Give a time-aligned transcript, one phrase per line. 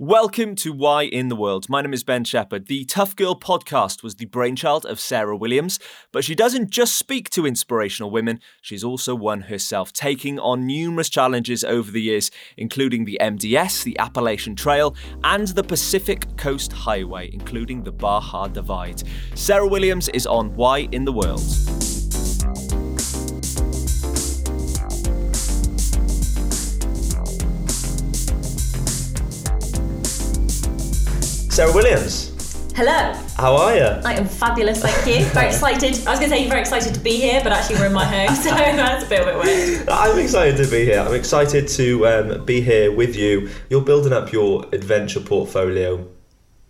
[0.00, 1.68] Welcome to Why in the World.
[1.68, 2.68] My name is Ben Shepherd.
[2.68, 5.80] The Tough Girl podcast was the brainchild of Sarah Williams,
[6.12, 11.08] but she doesn't just speak to inspirational women, she's also one herself, taking on numerous
[11.08, 17.30] challenges over the years, including the MDS, the Appalachian Trail, and the Pacific Coast Highway,
[17.32, 19.02] including the Baja Divide.
[19.34, 21.87] Sarah Williams is on Why in the World.
[31.58, 32.30] Sarah Williams,
[32.76, 33.12] Hello.
[33.36, 33.82] how are you?
[33.82, 35.24] I am fabulous, thank you.
[35.34, 36.06] Very excited.
[36.06, 37.92] I was going to say you're very excited to be here, but actually we're in
[37.92, 39.88] my home, so that's a bit, of a bit weird.
[39.88, 41.00] I'm excited to be here.
[41.00, 43.50] I'm excited to um, be here with you.
[43.70, 46.06] You're building up your adventure portfolio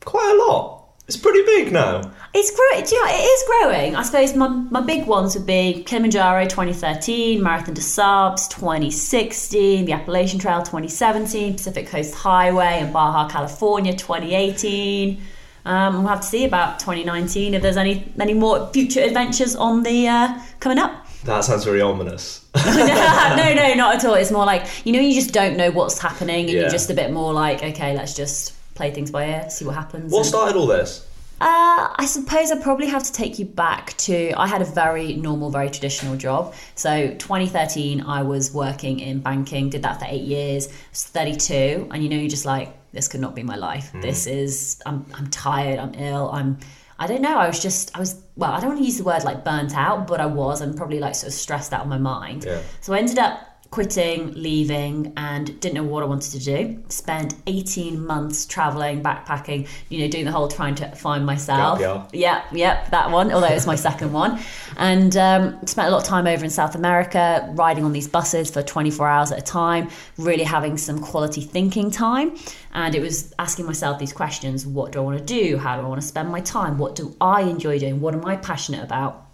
[0.07, 0.78] quite a lot.
[1.09, 2.13] It's pretty big now.
[2.35, 2.85] It's growing.
[2.85, 3.97] Do you know, it is growing.
[3.97, 9.93] I suppose my, my big ones would be Kilimanjaro 2013, Marathon des Sables 2016, the
[9.93, 15.19] Appalachian Trail 2017, Pacific Coast Highway in Baja, California 2018.
[15.65, 19.83] Um, we'll have to see about 2019 if there's any any more future adventures on
[19.85, 21.07] the uh, coming up.
[21.25, 22.45] That sounds very ominous.
[22.55, 24.13] no, no, not at all.
[24.15, 26.61] It's more like you know, you just don't know what's happening, and Yeah.
[26.61, 29.75] you're just a bit more like, okay, let's just play things by ear, see what
[29.75, 30.11] happens.
[30.11, 31.05] What and- started all this?
[31.41, 34.33] Uh, I suppose I probably have to take you back to.
[34.33, 36.53] I had a very normal, very traditional job.
[36.75, 39.71] So 2013, I was working in banking.
[39.71, 40.67] Did that for eight years.
[40.67, 43.93] I was 32, and you know, you're just like, this could not be my life.
[44.01, 44.83] This is.
[44.85, 45.07] I'm.
[45.15, 45.79] I'm tired.
[45.79, 46.29] I'm ill.
[46.33, 46.59] I'm.
[46.99, 47.39] I don't know.
[47.39, 47.97] I was just.
[47.97, 48.21] I was.
[48.35, 50.61] Well, I don't want to use the word like burnt out, but I was.
[50.61, 52.47] I'm probably like sort of stressed out of my mind.
[52.47, 52.63] Yeah.
[52.81, 56.83] So I ended up quitting, leaving, and didn't know what I wanted to do.
[56.89, 61.79] Spent 18 months traveling, backpacking, you know, doing the whole trying to find myself.
[61.79, 64.41] Gap Yeah, yeah, that one, although it was my second one.
[64.79, 68.51] And um, spent a lot of time over in South America, riding on these buses
[68.51, 72.37] for 24 hours at a time, really having some quality thinking time.
[72.73, 75.59] And it was asking myself these questions what do I want to do?
[75.59, 76.79] How do I want to spend my time?
[76.79, 78.01] What do I enjoy doing?
[78.01, 79.28] What am I passionate about?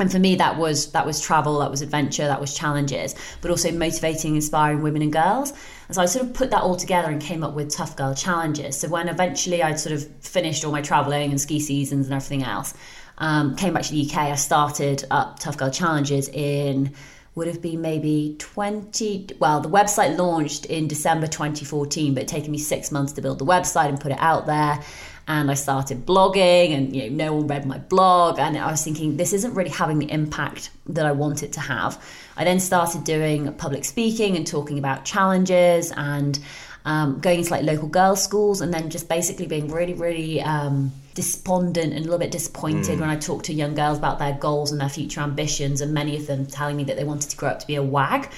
[0.00, 3.50] And for me that was that was travel that was adventure that was challenges but
[3.50, 5.52] also motivating inspiring women and girls.
[5.86, 8.14] And so i sort of put that all together and came up with tough girl
[8.14, 8.78] challenges.
[8.78, 12.42] So when eventually i'd sort of finished all my traveling and ski seasons and everything
[12.42, 12.74] else
[13.18, 16.94] um, came back to the uk i started up tough girl challenges in
[17.34, 22.50] would have been maybe 20 well the website launched in december 2014 but it taken
[22.50, 24.82] me six months to build the website and put it out there
[25.30, 28.82] and I started blogging and you know no one read my blog and I was
[28.82, 32.02] thinking this isn't really having the impact that I want it to have.
[32.36, 36.36] I then started doing public speaking and talking about challenges and
[36.84, 40.90] um, going into like local girls schools and then just basically being really really um,
[41.14, 44.72] despondent and a little bit disappointed when I talked to young girls about their goals
[44.72, 47.50] and their future ambitions and many of them telling me that they wanted to grow
[47.50, 48.30] up to be a wag.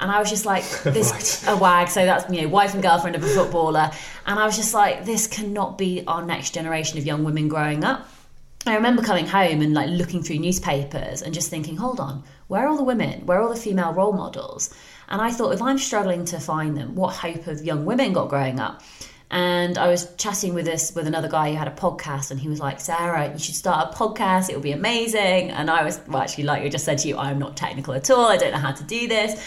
[0.00, 2.82] And I was just like, this is a wag, so that's you know, wife and
[2.82, 3.90] girlfriend of a footballer.
[4.26, 7.84] And I was just like, this cannot be our next generation of young women growing
[7.84, 8.08] up.
[8.66, 12.64] I remember coming home and like looking through newspapers and just thinking, hold on, where
[12.64, 13.24] are all the women?
[13.24, 14.74] Where are all the female role models?
[15.08, 18.28] And I thought, if I'm struggling to find them, what hope have young women got
[18.28, 18.82] growing up?
[19.30, 22.48] And I was chatting with this with another guy who had a podcast, and he
[22.48, 24.48] was like, "Sarah, you should start a podcast.
[24.48, 27.18] It will be amazing." And I was well, actually, like I just said to you,
[27.18, 28.26] I'm not technical at all.
[28.26, 29.38] I don't know how to do this,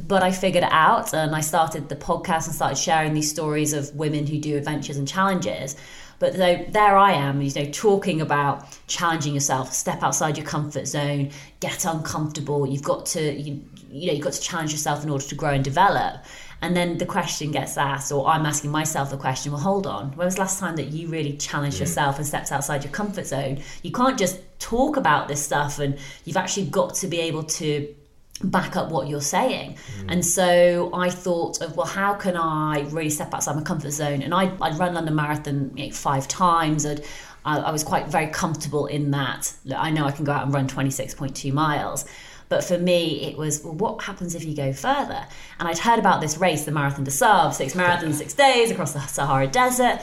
[0.00, 3.72] but I figured it out, and I started the podcast and started sharing these stories
[3.72, 5.76] of women who do adventures and challenges.
[6.18, 10.86] But though there I am, you know, talking about challenging yourself, step outside your comfort
[10.86, 12.66] zone, get uncomfortable.
[12.66, 15.50] You've got to, you, you know, you've got to challenge yourself in order to grow
[15.50, 16.24] and develop.
[16.60, 20.10] And then the question gets asked, or I'm asking myself the question, well, hold on,
[20.16, 23.26] when was the last time that you really challenged yourself and stepped outside your comfort
[23.26, 23.62] zone?
[23.84, 27.94] You can't just talk about this stuff, and you've actually got to be able to
[28.42, 29.76] back up what you're saying.
[30.00, 30.12] Mm.
[30.12, 34.22] And so I thought of, well, how can I really step outside my comfort zone?
[34.22, 36.86] And I, I'd run London Marathon you know, five times.
[36.86, 37.04] I'd,
[37.44, 39.52] I, I was quite very comfortable in that.
[39.74, 42.04] I know I can go out and run 26.2 miles.
[42.48, 45.26] But for me, it was, well, what happens if you go further?
[45.58, 48.92] And I'd heard about this race, the Marathon des Sables, six marathons, six days across
[48.92, 50.00] the Sahara Desert.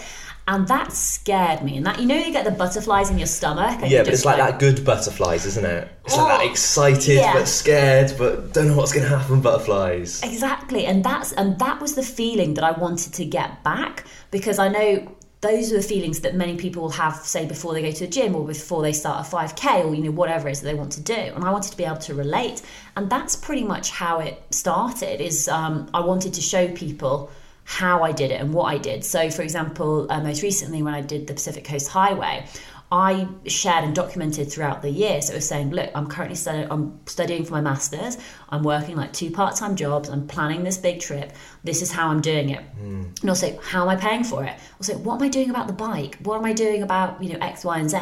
[0.48, 1.78] And that scared me.
[1.78, 3.82] And that, you know, you get the butterflies in your stomach.
[3.82, 5.88] And Yeah, but it's just like that good butterflies, isn't it?
[6.06, 7.34] It's like that Oh, excited yeah.
[7.34, 10.22] but scared but don't know what's going to happen butterflies.
[10.22, 14.59] Exactly, and that's and that was the feeling that I wanted to get back because
[14.59, 17.91] I know those are the feelings that many people will have, say, before they go
[17.91, 20.62] to the gym or before they start a 5K or you know whatever it is
[20.62, 21.14] that they want to do.
[21.14, 22.62] And I wanted to be able to relate,
[22.96, 25.22] and that's pretty much how it started.
[25.22, 27.32] Is um, I wanted to show people
[27.66, 29.03] how I did it and what I did.
[29.03, 32.46] So, for example, uh, most recently when I did the Pacific Coast Highway.
[32.96, 35.22] I shared and documented throughout the year.
[35.22, 38.18] So it was saying, look, I'm currently studying, I'm studying for my masters.
[38.47, 40.08] I'm working like two part-time jobs.
[40.08, 41.34] I'm planning this big trip.
[41.66, 42.64] This is how I'm doing it.
[42.82, 43.20] Mm.
[43.20, 44.53] And also, how am I paying for it?
[44.80, 46.18] Also, what am I doing about the bike?
[46.24, 47.97] What am I doing about you know X, Y, and Z?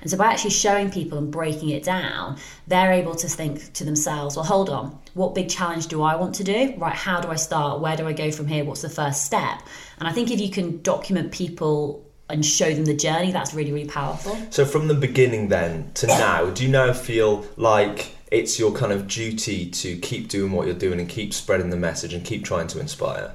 [0.00, 2.38] And so by actually showing people and breaking it down,
[2.68, 6.36] they're able to think to themselves, well, hold on, what big challenge do I want
[6.36, 6.72] to do?
[6.76, 7.80] Right, how do I start?
[7.80, 8.64] Where do I go from here?
[8.64, 9.60] What's the first step?
[9.98, 13.72] And I think if you can document people and show them the journey, that's really,
[13.72, 14.36] really powerful.
[14.50, 18.92] So, from the beginning then to now, do you now feel like it's your kind
[18.92, 22.44] of duty to keep doing what you're doing and keep spreading the message and keep
[22.44, 23.34] trying to inspire?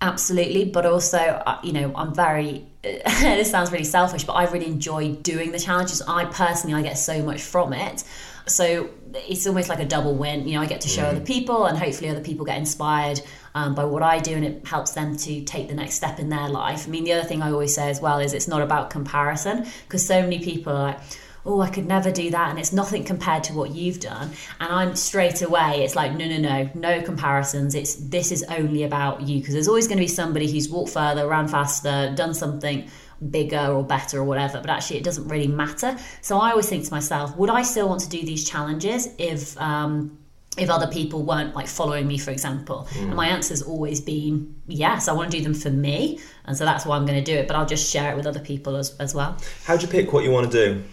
[0.00, 2.66] Absolutely, but also, uh, you know, I'm very.
[2.82, 6.02] this sounds really selfish, but I really enjoy doing the challenges.
[6.02, 8.02] I personally, I get so much from it.
[8.46, 10.48] So it's almost like a double win.
[10.48, 11.10] You know, I get to show mm.
[11.10, 13.20] other people, and hopefully, other people get inspired
[13.54, 16.28] um, by what I do, and it helps them to take the next step in
[16.28, 16.86] their life.
[16.86, 19.66] I mean, the other thing I always say as well is it's not about comparison
[19.84, 21.00] because so many people are like,
[21.44, 22.50] oh, I could never do that.
[22.50, 24.30] And it's nothing compared to what you've done.
[24.60, 27.74] And I'm straight away, it's like, no, no, no, no comparisons.
[27.74, 30.92] It's this is only about you because there's always going to be somebody who's walked
[30.92, 32.88] further, ran faster, done something
[33.30, 35.96] bigger or better or whatever, but actually it doesn't really matter.
[36.22, 39.58] So I always think to myself, would I still want to do these challenges if
[39.60, 40.18] um,
[40.58, 42.86] if other people weren't like following me, for example?
[42.92, 43.02] Mm.
[43.02, 46.64] And my answer's always been yes, I want to do them for me, and so
[46.64, 47.48] that's why I'm going to do it.
[47.48, 49.36] But I'll just share it with other people as as well.
[49.64, 50.84] How do you pick what you want to do?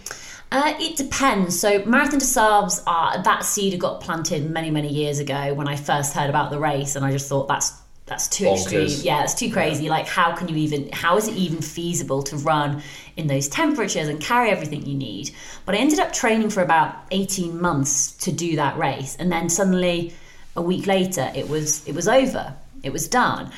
[0.52, 1.60] Uh, it depends.
[1.60, 5.76] So Marathon des Sables, uh, that seed got planted many, many years ago when I
[5.76, 7.74] first heard about the race, and I just thought that's
[8.10, 8.84] that's too Bonkers.
[8.84, 9.06] extreme.
[9.06, 9.86] Yeah, it's too crazy.
[9.86, 9.92] Yeah.
[9.92, 10.90] Like, how can you even?
[10.92, 12.82] How is it even feasible to run
[13.19, 15.31] in those temperatures and carry everything you need?
[15.66, 19.50] But I ended up training for about eighteen months to do that race, and then
[19.50, 20.13] suddenly,
[20.56, 22.56] a week later, it was it was over.
[22.81, 23.51] It was done.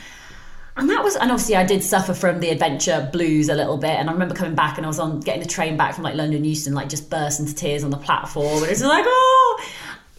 [0.77, 3.91] And that was, and obviously I did suffer from the adventure blues a little bit.
[3.91, 6.15] And I remember coming back and I was on getting the train back from like
[6.15, 8.57] London Euston, like just burst into tears on the platform.
[8.57, 9.63] And it was like, oh,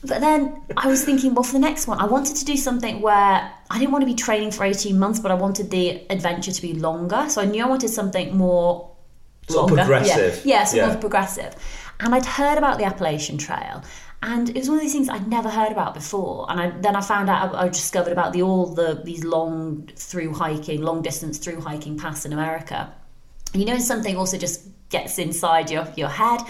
[0.04, 3.00] but then I was thinking, well, for the next one, I wanted to do something
[3.00, 6.52] where I didn't want to be training for 18 months, but I wanted the adventure
[6.52, 7.26] to be longer.
[7.28, 8.90] So I knew I wanted something more
[9.52, 9.82] sort longer.
[9.82, 10.44] progressive.
[10.44, 10.86] Yeah, yeah, so yeah.
[10.88, 11.54] more progressive.
[12.00, 13.82] And I'd heard about the Appalachian Trail.
[14.22, 16.46] And it was one of these things I'd never heard about before.
[16.48, 19.88] And I, then I found out, I, I discovered about the all the these long
[19.96, 22.92] through hiking, long distance through hiking paths in America.
[23.52, 26.40] You know, something also just gets inside your, your head.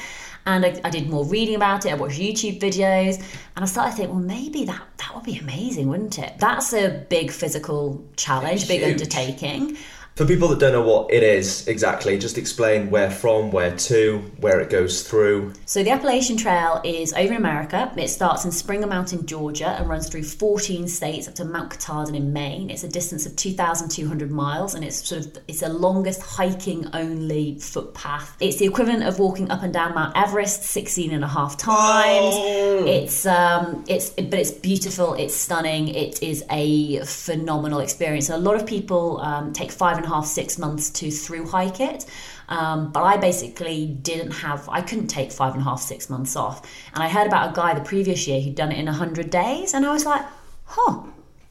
[0.45, 1.93] And I, I, did more reading about it.
[1.93, 3.19] I watched YouTube videos,
[3.55, 6.35] and I started to think, well, maybe that that would be amazing, wouldn't it?
[6.39, 9.77] That's a big physical challenge, big undertaking.
[10.15, 14.19] For people that don't know what it is exactly, just explain where from, where to,
[14.41, 15.55] where it goes through.
[15.65, 17.91] So, the Appalachian Trail is over in America.
[17.97, 22.15] It starts in Springer Mountain, Georgia, and runs through 14 states up to Mount Katahdin
[22.15, 22.69] in Maine.
[22.69, 27.59] It's a distance of 2,200 miles, and it's sort of it's the longest hiking only
[27.59, 28.37] footpath.
[28.39, 32.35] It's the equivalent of walking up and down Mount Everest 16 and a half times.
[32.37, 32.85] Oh.
[32.87, 35.15] It's um, it's but it's beautiful.
[35.15, 35.89] It's stunning.
[35.89, 38.27] It is a phenomenal experience.
[38.27, 41.49] So a lot of people um, take five and a half, six months to through
[41.49, 42.07] hike it.
[42.49, 46.37] Um, but I basically didn't have, I couldn't take five and a half, six months
[46.37, 46.63] off.
[46.95, 49.75] And I heard about a guy the previous year who'd done it in 100 days.
[49.75, 50.23] And I was like,
[50.65, 51.03] huh,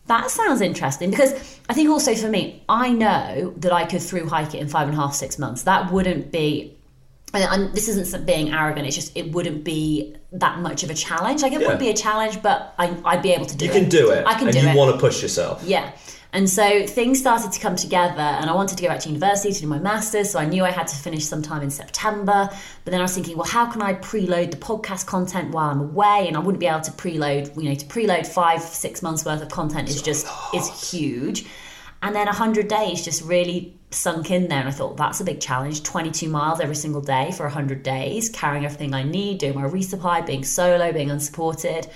[0.08, 1.34] that sounds interesting because
[1.70, 4.88] I think also for me, I know that I could through hike it in five
[4.88, 5.64] and a half, six months.
[5.64, 6.78] That wouldn't be.
[7.34, 8.86] And this isn't being arrogant.
[8.88, 11.42] It's just it wouldn't be that much of a challenge.
[11.42, 11.70] Like it yeah.
[11.70, 13.76] would be a challenge, but I, would be able to do you it.
[13.76, 14.26] You can do it.
[14.28, 14.74] I can and do you it.
[14.74, 15.64] You want to push yourself.
[15.64, 15.94] Yeah.
[16.34, 19.52] And so things started to come together, and I wanted to go back to university
[19.52, 20.32] to do my master's.
[20.32, 22.50] So I knew I had to finish sometime in September.
[22.86, 25.82] But then I was thinking, well, how can I preload the podcast content while I'm
[25.82, 26.26] away?
[26.28, 29.42] And I wouldn't be able to preload, you know, to preload five, six months worth
[29.42, 31.46] of content is just is huge.
[32.02, 34.60] And then 100 days just really sunk in there.
[34.60, 38.30] And I thought, that's a big challenge 22 miles every single day for 100 days,
[38.30, 41.88] carrying everything I need, doing my resupply, being solo, being unsupported.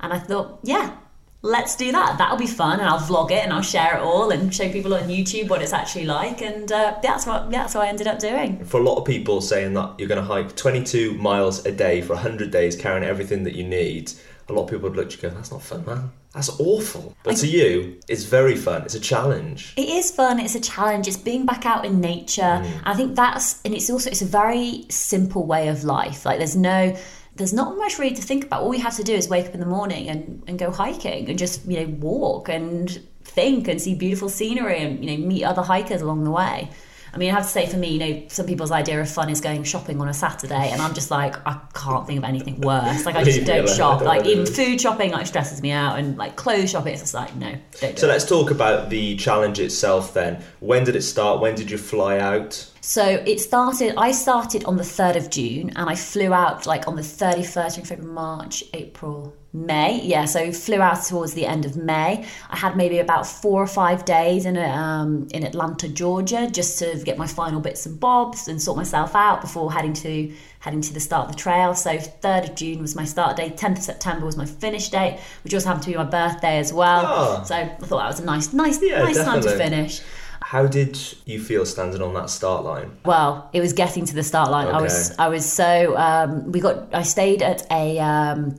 [0.00, 0.96] And I thought, yeah,
[1.44, 2.16] let's do that.
[2.18, 4.94] That'll be fun, and I'll vlog it and I'll share it all and show people
[4.94, 6.42] on YouTube what it's actually like.
[6.42, 8.64] And uh, that's what that's what I ended up doing.
[8.64, 12.00] For a lot of people, saying that you're going to hike 22 miles a day
[12.00, 14.12] for 100 days, carrying everything that you need,
[14.48, 16.10] a lot of people would look at you go, "That's not fun, man.
[16.32, 18.82] That's awful." But I, to you, it's very fun.
[18.82, 19.74] It's a challenge.
[19.76, 20.40] It is fun.
[20.40, 21.06] It's a challenge.
[21.06, 22.42] It's being back out in nature.
[22.42, 22.80] Mm.
[22.84, 26.24] I think that's, and it's also it's a very simple way of life.
[26.24, 26.96] Like there's no
[27.36, 28.62] there's not much really to think about.
[28.62, 31.28] All we have to do is wake up in the morning and, and go hiking
[31.28, 35.44] and just, you know, walk and think and see beautiful scenery and, you know, meet
[35.44, 36.70] other hikers along the way.
[37.14, 39.30] I mean, I have to say, for me, you know, some people's idea of fun
[39.30, 42.60] is going shopping on a Saturday, and I'm just like, I can't think of anything
[42.60, 43.06] worse.
[43.06, 44.00] Like, I just don't shop.
[44.00, 47.14] Don't Like, even food shopping like stresses me out, and like clothes shopping, it's just
[47.14, 48.10] like, no, don't do So it.
[48.10, 50.42] let's talk about the challenge itself then.
[50.60, 51.40] When did it start?
[51.40, 52.52] When did you fly out?
[52.80, 53.94] So it started.
[53.96, 57.44] I started on the third of June, and I flew out like on the thirty
[57.44, 60.00] first, February, March, April, May.
[60.02, 62.26] Yeah, so flew out towards the end of May.
[62.50, 67.00] I had maybe about four or five days in um, in Atlanta, Georgia, just to
[67.04, 70.92] get my final bits and bobs and sort myself out before heading to heading to
[70.92, 71.72] the start of the trail.
[71.74, 73.56] So third of June was my start date.
[73.56, 76.72] Tenth of September was my finish date, which also happened to be my birthday as
[76.72, 77.04] well.
[77.06, 77.42] Ah.
[77.44, 80.02] So I thought that was a nice, nice, Yeah, nice time to finish.
[80.42, 82.90] How did you feel standing on that start line?
[83.04, 84.66] Well, it was getting to the start line.
[84.66, 88.58] I was I was so um, we got I stayed at a um,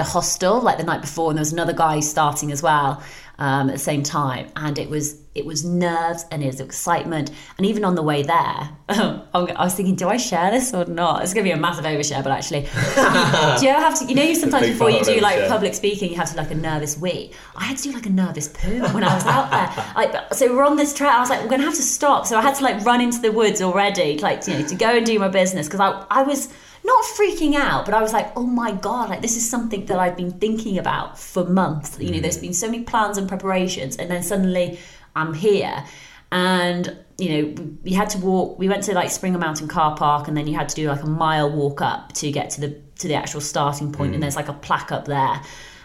[0.00, 3.02] at a hostel like the night before, and there was another guy starting as well
[3.38, 7.30] um, at the same time, and it was it was nerves and it was excitement,
[7.58, 11.22] and even on the way there, I was thinking, do I share this or not?
[11.22, 12.60] It's going to be a massive overshare, but actually,
[13.58, 14.06] do you ever have to?
[14.06, 16.54] You know, you sometimes before you do like public speaking, you have to like a
[16.54, 17.32] nervous wee.
[17.54, 19.84] I had to do like a nervous poo when I was out there.
[19.96, 21.10] Like, so we're on this trail.
[21.10, 22.26] I was like, we're gonna have to stop.
[22.26, 24.96] So I had to like run into the woods already, like you know, to go
[24.96, 26.48] and do my business because I I was
[26.86, 29.98] not freaking out, but I was like, oh my god, like this is something that
[29.98, 31.98] I've been thinking about for months.
[31.98, 34.78] You know, there's been so many plans and preparations, and then suddenly
[35.14, 35.84] I'm here,
[36.32, 38.58] and you know, we- had to walk.
[38.58, 41.02] We went to like Springer Mountain Car Park, and then you had to do like
[41.02, 43.96] a mile walk up to get to the to the actual starting point.
[43.96, 45.40] point, and there's like a plaque up there,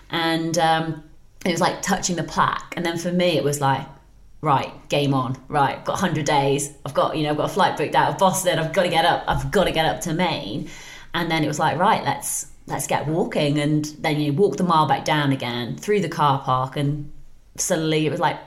[0.10, 1.04] and um,
[1.46, 3.86] it was like touching the plaque, and then for me it was like.
[4.44, 5.38] Right, game on.
[5.50, 6.74] Right, got 100 days.
[6.84, 8.58] I've got, you know, I've got a flight booked out of Boston.
[8.58, 9.24] I've got to get up.
[9.28, 10.68] I've got to get up to Maine.
[11.14, 13.60] And then it was like, right, let's let's get walking.
[13.60, 17.12] And then you walk the mile back down again through the car park, and
[17.58, 18.38] suddenly it was like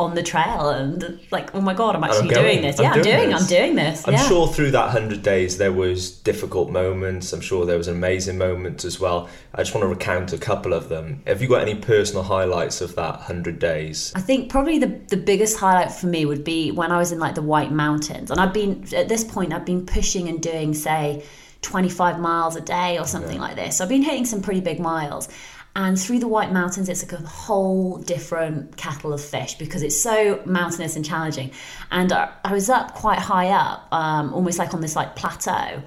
[0.00, 2.44] on the trail, and like, oh my god, I'm actually going.
[2.44, 2.80] doing this.
[2.80, 3.30] I'm Yeah, I'm doing doing.
[3.30, 3.42] this.
[3.42, 4.08] I'm doing this.
[4.08, 4.28] I'm yeah.
[4.28, 7.32] sure through that 100 days there was difficult moments.
[7.32, 9.28] I'm sure there was amazing moments as well.
[9.54, 11.22] I just want to recount a couple of them.
[11.28, 14.12] Have you got any personal highlights of that 100 days?
[14.16, 17.20] I think probably the, the biggest highlight for me would be when I was in
[17.20, 18.32] like the White Mountains.
[18.32, 21.24] And I've been, at this point, I've been pushing and doing, say,
[21.64, 23.78] 25 miles a day or something like this.
[23.78, 25.28] So I've been hitting some pretty big miles.
[25.76, 30.00] And through the White Mountains, it's like a whole different kettle of fish because it's
[30.00, 31.50] so mountainous and challenging.
[31.90, 35.82] And I, I was up quite high up, um, almost like on this like plateau.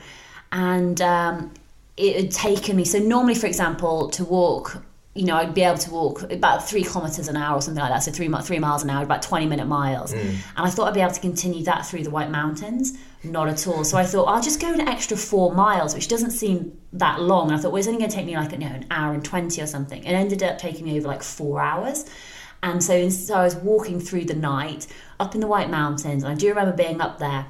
[0.51, 1.53] And um,
[1.95, 4.83] it had taken me, so normally, for example, to walk
[5.17, 7.91] you know, I'd be able to walk about three kilometers an hour or something like
[7.91, 8.03] that.
[8.03, 10.13] So three three miles an hour, about twenty minute miles.
[10.13, 10.19] Mm.
[10.19, 12.97] And I thought I'd be able to continue that through the White Mountains.
[13.23, 13.83] Not at all.
[13.83, 17.47] So I thought I'll just go an extra four miles, which doesn't seem that long.
[17.47, 19.13] And I thought, well, it's only going to take me like you know an hour
[19.13, 20.03] and twenty or something.
[20.03, 22.05] It ended up taking me over like four hours.
[22.63, 24.87] And so, so I was walking through the night
[25.19, 27.45] up in the White Mountains, and I do remember being up there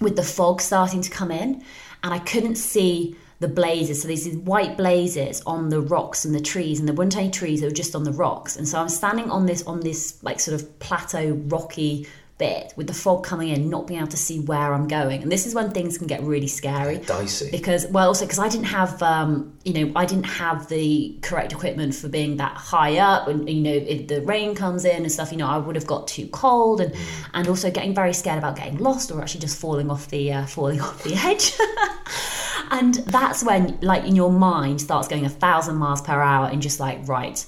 [0.00, 1.62] with the fog starting to come in,
[2.02, 4.02] and I couldn't see the blazes.
[4.02, 7.30] So there's these white blazes on the rocks and the trees, and there weren't any
[7.30, 8.56] trees; they were just on the rocks.
[8.56, 12.06] And so I'm standing on this on this like sort of plateau, rocky
[12.40, 15.22] bit with the fog coming in, not being able to see where I'm going.
[15.22, 17.50] And this is when things can get really scary Dicey.
[17.50, 21.52] because well also because i didn't have um you know i didn't have the correct
[21.52, 25.12] equipment for being that high up and you know if the rain comes in and
[25.12, 26.94] stuff you know i would have got too cold and
[27.34, 30.46] and also getting very scared about getting lost or actually just falling off the uh,
[30.46, 31.52] falling off the edge
[32.70, 36.60] and that's when like in your mind starts going a thousand miles per hour and
[36.62, 37.44] just like right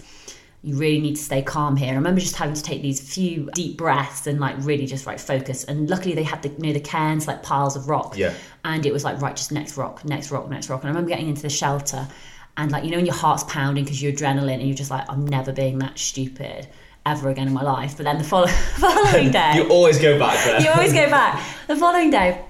[0.64, 1.90] you really need to stay calm here.
[1.90, 5.18] I remember just having to take these few deep breaths and like really just like
[5.18, 5.64] focus.
[5.64, 8.16] And luckily they had the you know the cairns like piles of rock.
[8.16, 8.32] Yeah.
[8.64, 10.82] And it was like right, just next rock, next rock, next rock.
[10.82, 12.06] And I remember getting into the shelter,
[12.56, 15.04] and like you know, when your heart's pounding because you're adrenaline, and you're just like,
[15.10, 16.68] I'm never being that stupid
[17.04, 17.96] ever again in my life.
[17.96, 20.60] But then the follow- following day, You always go back there.
[20.60, 21.42] you always go back.
[21.66, 22.44] The following day,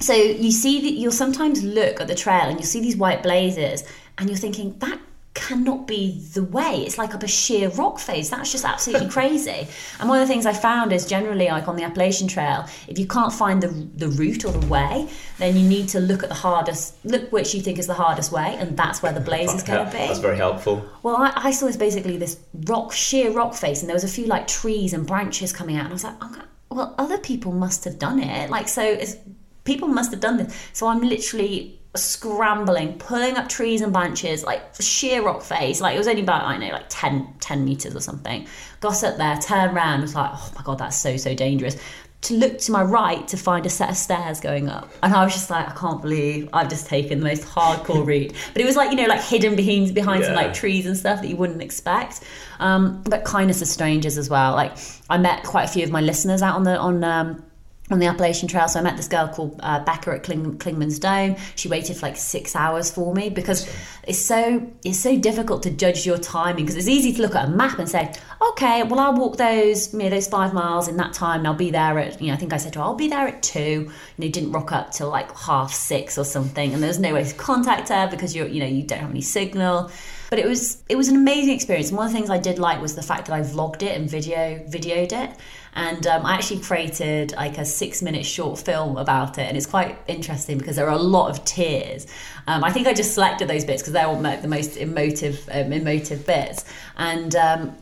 [0.00, 3.22] so you see that you'll sometimes look at the trail and you'll see these white
[3.22, 3.84] blazes,
[4.18, 4.98] and you're thinking that
[5.34, 6.84] cannot be the way.
[6.86, 8.30] It's like up a sheer rock face.
[8.30, 9.66] That's just absolutely crazy.
[9.98, 12.98] And one of the things I found is generally like on the Appalachian Trail, if
[12.98, 15.08] you can't find the the route or the way,
[15.38, 18.32] then you need to look at the hardest, look which you think is the hardest
[18.32, 19.98] way, and that's where the blaze is going to be.
[19.98, 20.88] That's very helpful.
[21.02, 24.08] Well, I, I saw this basically this rock, sheer rock face, and there was a
[24.08, 27.52] few like trees and branches coming out, and I was like, oh, well, other people
[27.52, 28.50] must have done it.
[28.50, 29.16] Like, so it's,
[29.64, 30.54] people must have done this.
[30.72, 35.80] So I'm literally scrambling, pulling up trees and branches, like sheer rock face.
[35.80, 38.46] Like it was only about, I don't know, like 10, 10 meters or something.
[38.80, 41.76] Got up there, turned around, was like, oh my God, that's so, so dangerous.
[42.22, 44.90] To look to my right to find a set of stairs going up.
[45.02, 48.32] And I was just like, I can't believe I've just taken the most hardcore route.
[48.54, 51.20] But it was like, you know, like hidden behind, behind some like trees and stuff
[51.20, 52.22] that you wouldn't expect.
[52.60, 54.52] Um, but kindness of strangers as well.
[54.52, 54.76] Like
[55.10, 57.44] I met quite a few of my listeners out on the on um,
[57.90, 58.66] on the Appalachian Trail.
[58.66, 61.36] So I met this girl called uh, Becca at Kling- Clingman's Dome.
[61.54, 63.70] She waited for like six hours for me because
[64.04, 67.46] it's so it's so difficult to judge your timing because it's easy to look at
[67.46, 68.12] a map and say,
[68.50, 71.54] okay, well I'll walk those you know those five miles in that time and I'll
[71.54, 73.42] be there at you know I think I said to her I'll be there at
[73.42, 73.90] two.
[74.16, 77.24] You know didn't rock up till like half six or something and there's no way
[77.24, 79.90] to contact her because you're you know you don't have any signal.
[80.30, 81.90] But it was it was an amazing experience.
[81.90, 83.96] And one of the things I did like was the fact that I vlogged it
[83.96, 85.36] and video videoed it.
[85.74, 89.66] And um, I actually created like a six minute short film about it, and it's
[89.66, 92.06] quite interesting because there are a lot of tears.
[92.46, 95.72] Um, I think I just selected those bits because they're all the most emotive um,
[95.72, 96.64] emotive bits,
[96.96, 97.76] and um,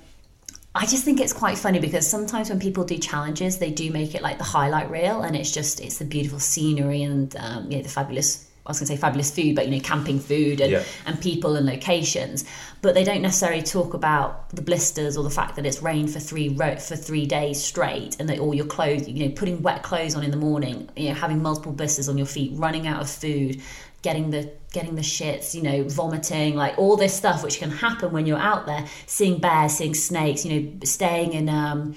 [0.74, 4.14] I just think it's quite funny because sometimes when people do challenges, they do make
[4.14, 7.76] it like the highlight reel, and it's just it's the beautiful scenery and um, you
[7.76, 10.60] know the fabulous I was going to say fabulous food, but you know, camping food
[10.60, 10.84] and, Yeah.
[11.04, 12.44] and people and locations.
[12.80, 16.20] But they don't necessarily talk about the blisters or the fact that it's rained for
[16.20, 19.82] three ro- for three days straight, and that all your clothes, you know, putting wet
[19.82, 23.00] clothes on in the morning, you know, having multiple blisters on your feet, running out
[23.02, 23.60] of food,
[24.02, 28.12] getting the getting the shits, you know, vomiting, like all this stuff which can happen
[28.12, 31.48] when you're out there, seeing bears, seeing snakes, you know, staying in.
[31.48, 31.96] Um,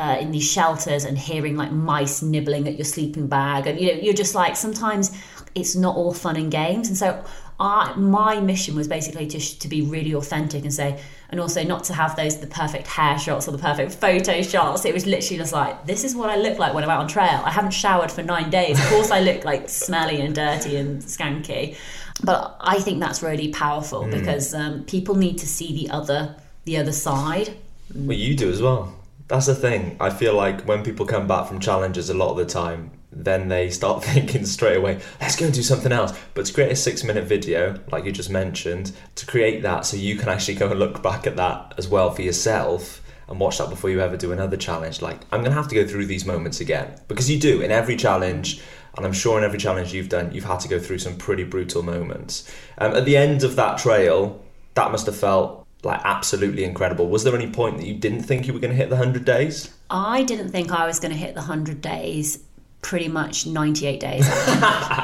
[0.00, 3.88] uh, in these shelters and hearing like mice nibbling at your sleeping bag and you
[3.92, 5.10] know you're just like sometimes
[5.54, 6.88] it's not all fun and games.
[6.88, 7.24] And so
[7.60, 11.00] I, my mission was basically to, to be really authentic and say
[11.30, 14.84] and also not to have those the perfect hair shots or the perfect photo shots.
[14.84, 17.08] It was literally just like this is what I look like when I'm out on
[17.08, 17.42] trail.
[17.44, 18.78] I haven't showered for nine days.
[18.78, 21.76] Of course I look like smelly and dirty and skanky.
[22.22, 26.76] But I think that's really powerful because um, people need to see the other the
[26.76, 27.56] other side.
[27.94, 28.94] Well, you do as well.
[29.28, 29.96] That's the thing.
[30.00, 32.90] I feel like when people come back from challenges, a lot of the time,
[33.24, 36.18] then they start thinking straight away, let's go and do something else.
[36.34, 39.96] But to create a six minute video, like you just mentioned, to create that so
[39.96, 43.58] you can actually go and look back at that as well for yourself and watch
[43.58, 45.02] that before you ever do another challenge.
[45.02, 46.98] Like, I'm to have to go through these moments again.
[47.08, 48.62] Because you do in every challenge.
[48.96, 51.44] And I'm sure in every challenge you've done, you've had to go through some pretty
[51.44, 52.50] brutal moments.
[52.78, 54.42] Um, at the end of that trail,
[54.74, 57.08] that must have felt like absolutely incredible.
[57.08, 59.24] Was there any point that you didn't think you were going to hit the 100
[59.24, 59.72] days?
[59.90, 62.42] I didn't think I was going to hit the 100 days
[62.82, 64.28] pretty much 98 days.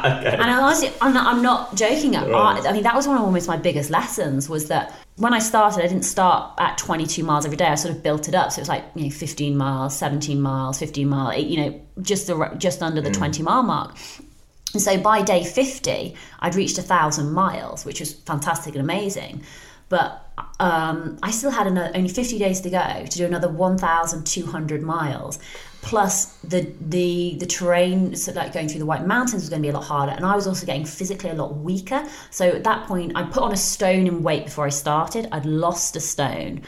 [0.04, 2.14] And I honestly, I'm not, I'm not joking.
[2.14, 2.66] I, Right.
[2.66, 5.82] I mean, that was one of almost my biggest lessons was that when I started,
[5.82, 7.66] I didn't start at 22 miles every day.
[7.66, 8.52] I sort of built it up.
[8.52, 12.26] So it was like, you know, 15 miles, 17 miles, 15 miles, you know, just,
[12.26, 13.96] the, just under the 20 mile mark.
[14.74, 19.42] And so by day 50, I'd reached a thousand miles, which was fantastic and amazing.
[19.88, 24.82] But um, I still had another, only 50 days to go to do another 1,200
[24.82, 25.38] miles.
[25.84, 29.66] Plus the the the terrain, so like going through the White Mountains, was going to
[29.66, 32.02] be a lot harder, and I was also getting physically a lot weaker.
[32.30, 35.28] So at that point, I put on a stone in weight before I started.
[35.30, 36.62] I'd lost a stone,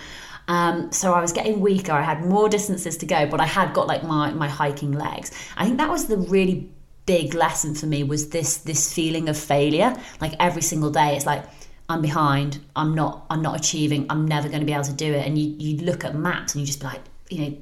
[0.48, 1.92] um, so I was getting weaker.
[1.92, 5.32] I had more distances to go, but I had got like my my hiking legs.
[5.56, 6.70] I think that was the really
[7.06, 9.96] big lesson for me was this this feeling of failure.
[10.20, 11.44] Like every single day, it's like
[11.88, 12.58] I'm behind.
[12.74, 13.26] I'm not.
[13.30, 14.06] I'm not achieving.
[14.10, 15.26] I'm never going to be able to do it.
[15.26, 17.56] And you you look at maps and you just be like, you know,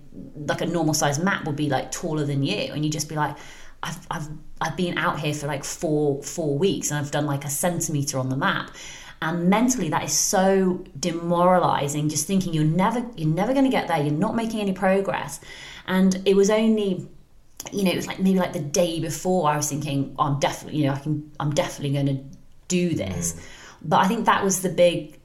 [0.46, 3.16] like a normal size map would be like taller than you, and you'd just be
[3.16, 3.36] like.
[3.86, 4.28] I've, I've,
[4.62, 8.18] I've been out here for like four four weeks and I've done like a centimeter
[8.18, 8.70] on the map.
[9.20, 13.88] And mentally that is so demoralizing just thinking you're never you're never going to get
[13.88, 14.00] there.
[14.00, 15.38] You're not making any progress.
[15.86, 17.06] And it was only
[17.72, 20.38] you know it was like maybe like the day before i was thinking oh, i'm
[20.38, 22.36] definitely you know i can i'm definitely going to
[22.68, 23.34] do this.
[23.34, 23.40] Mm.
[23.82, 25.18] But i think that was the big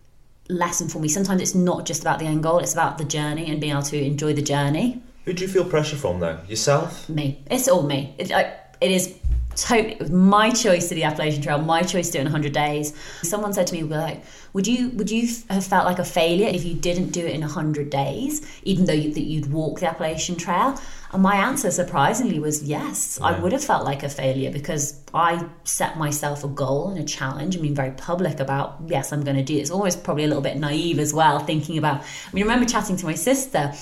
[0.49, 3.49] lesson for me sometimes it's not just about the end goal it's about the journey
[3.51, 6.39] and being able to enjoy the journey Who do you feel pressure from though?
[6.47, 7.07] Yourself?
[7.07, 7.43] me.
[7.51, 8.15] It's all me.
[8.17, 8.41] It, I,
[8.81, 9.15] it is
[9.63, 12.28] totally it was my choice to the Appalachian Trail, my choice to do it in
[12.28, 12.93] 100 days.
[13.24, 16.65] Someone said to me, like, would you would you have felt like a failure if
[16.65, 20.36] you didn't do it in 100 days, even though you, that you'd walk the Appalachian
[20.36, 20.80] Trail?
[21.12, 23.19] And my answer, surprisingly, was yes.
[23.22, 27.04] I would have felt like a failure because I set myself a goal and a
[27.04, 29.62] challenge and been very public about, yes, I'm going to do it.
[29.62, 32.02] It's always probably a little bit naive as well, thinking about.
[32.02, 33.74] I mean, I remember chatting to my sister.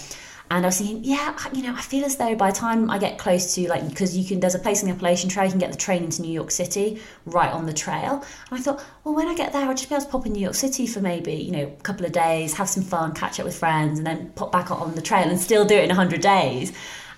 [0.50, 2.98] And I was thinking, yeah, you know, I feel as though by the time I
[3.00, 5.52] get close to like, because you can, there's a place in the Appalachian Trail, you
[5.52, 8.24] can get the train into New York City right on the trail.
[8.50, 10.32] And I thought, well, when I get there, I'll just be able to pop in
[10.32, 13.40] New York City for maybe, you know, a couple of days, have some fun, catch
[13.40, 15.90] up with friends, and then pop back on the trail and still do it in
[15.90, 16.72] 100 days.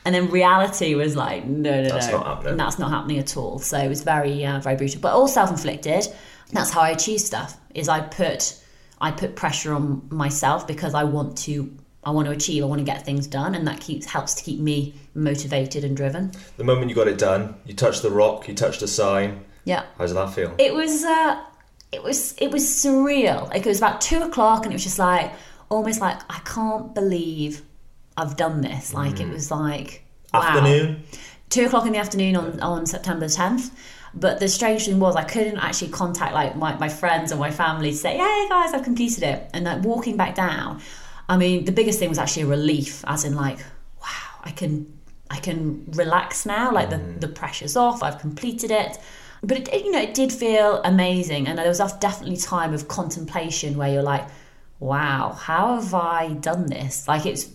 [0.05, 2.57] And then reality was like, no, no, That's no, not happening.
[2.57, 3.59] that's not happening at all.
[3.59, 6.07] So it was very, uh, very brutal, but all self-inflicted.
[6.51, 7.57] That's how I achieve stuff.
[7.75, 8.59] Is I put,
[8.99, 11.71] I put pressure on myself because I want to,
[12.03, 14.43] I want to achieve, I want to get things done, and that keeps helps to
[14.43, 16.31] keep me motivated and driven.
[16.57, 19.43] The moment you got it done, you touched the rock, you touched a sign.
[19.65, 19.83] Yeah.
[19.97, 20.55] How does that feel?
[20.57, 21.43] It was, uh,
[21.91, 23.49] it was, it was surreal.
[23.49, 25.31] Like it was about two o'clock, and it was just like
[25.69, 27.61] almost like I can't believe
[28.17, 28.93] I've done this.
[28.93, 30.41] Like it was like wow.
[30.41, 31.03] Afternoon?
[31.49, 33.71] two o'clock in the afternoon on, on September 10th.
[34.13, 37.51] But the strange thing was I couldn't actually contact like my, my friends or my
[37.51, 39.49] family to say, hey guys, I've completed it.
[39.53, 40.81] And like walking back down,
[41.29, 43.59] I mean, the biggest thing was actually a relief, as in like,
[44.01, 44.91] wow, I can
[45.29, 46.71] I can relax now.
[46.71, 47.21] Like the, mm.
[47.21, 48.01] the pressure's off.
[48.01, 48.97] I've completed it.
[49.41, 52.87] But it, it, you know, it did feel amazing, and there was definitely time of
[52.87, 54.27] contemplation where you're like,
[54.79, 57.47] "Wow, how have I done this?" Like it's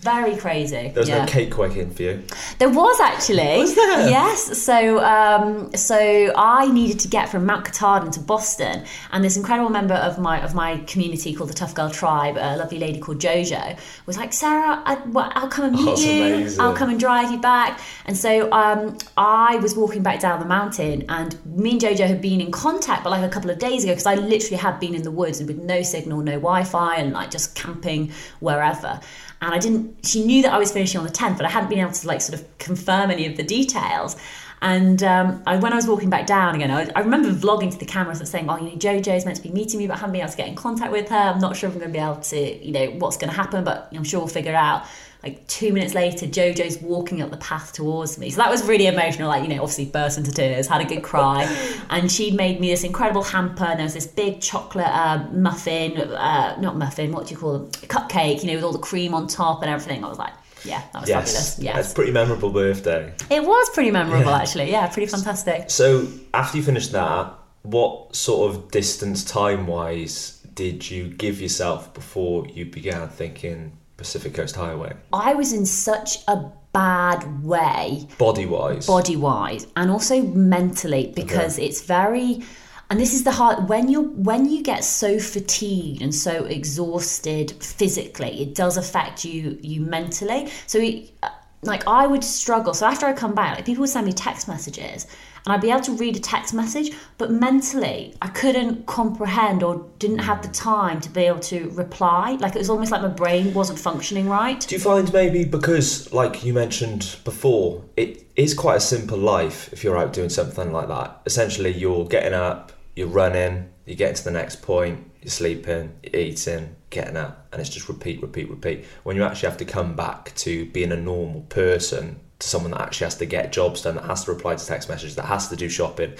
[0.00, 0.88] very crazy.
[0.88, 1.24] There was yeah.
[1.24, 2.22] no cake waking for you.
[2.58, 3.58] There was actually.
[3.58, 4.08] Was there?
[4.08, 4.56] Yes.
[4.62, 9.70] So, um, so I needed to get from Mount Katahdin to Boston, and this incredible
[9.70, 13.18] member of my of my community called the Tough Girl Tribe, a lovely lady called
[13.18, 16.34] Jojo, was like, Sarah, I, well, I'll come and meet Oh, you.
[16.34, 16.60] amazing.
[16.60, 17.80] I'll come and drive you back.
[18.06, 22.22] And so um, I was walking back down the mountain, and me and Jojo had
[22.22, 24.94] been in contact, but like a couple of days ago, because I literally had been
[24.94, 29.00] in the woods and with no signal, no Wi-Fi, and like just camping wherever.
[29.40, 30.04] And I didn't.
[30.04, 32.06] She knew that I was finishing on the tenth, but I hadn't been able to
[32.06, 34.16] like sort of confirm any of the details.
[34.60, 37.78] And um, I, when I was walking back down again, I, I remember vlogging to
[37.78, 40.12] the camera saying, "Oh, you know, JoJo's meant to be meeting me, but I haven't
[40.12, 41.16] been able to get in contact with her.
[41.16, 43.36] I'm not sure if I'm going to be able to, you know, what's going to
[43.36, 44.84] happen, but I'm sure we'll figure it out."
[45.22, 48.30] Like two minutes later, JoJo's walking up the path towards me.
[48.30, 49.28] So that was really emotional.
[49.28, 51.42] Like, you know, obviously burst into tears, had a good cry.
[51.90, 53.64] and she'd made me this incredible hamper.
[53.64, 57.58] And there was this big chocolate uh, muffin, uh, not muffin, what do you call
[57.58, 57.70] them?
[57.70, 60.04] Cupcake, you know, with all the cream on top and everything.
[60.04, 61.54] I was like, yeah, that was Yes, fabulous.
[61.54, 61.92] that's Yes.
[61.92, 63.12] a pretty memorable birthday.
[63.30, 64.38] It was pretty memorable, Yeah.
[64.38, 64.70] actually.
[64.70, 65.70] Yeah, pretty fantastic.
[65.70, 71.92] So after you finished that, what sort of distance time wise did you give yourself
[71.94, 74.94] before you began thinking Pacific Coast Highway?
[75.12, 76.36] I was in such a
[76.72, 78.86] bad way Body wise.
[78.86, 82.42] body wise and also mentally because it's very
[82.90, 87.52] and this is the hard when you when you get so fatigued and so exhausted
[87.62, 90.50] physically it does affect you you mentally.
[90.66, 91.28] So it, uh,
[91.62, 92.72] like I would struggle.
[92.72, 95.06] So after I come back like people would send me text messages
[95.44, 99.86] and I'd be able to read a text message but mentally I couldn't comprehend or
[99.98, 102.38] didn't have the time to be able to reply.
[102.40, 104.60] Like it was almost like my brain wasn't functioning right.
[104.60, 109.70] Do you find maybe because, like you mentioned before, it is quite a simple life
[109.72, 111.20] if you're out doing something like that?
[111.26, 116.20] Essentially, you're getting up, you're running, you're getting to the next point, you're sleeping, you're
[116.20, 118.84] eating, getting up, and it's just repeat, repeat, repeat.
[119.04, 122.80] When you actually have to come back to being a normal person, to someone that
[122.80, 125.46] actually has to get jobs done, that has to reply to text messages, that has
[125.48, 126.14] to do shopping,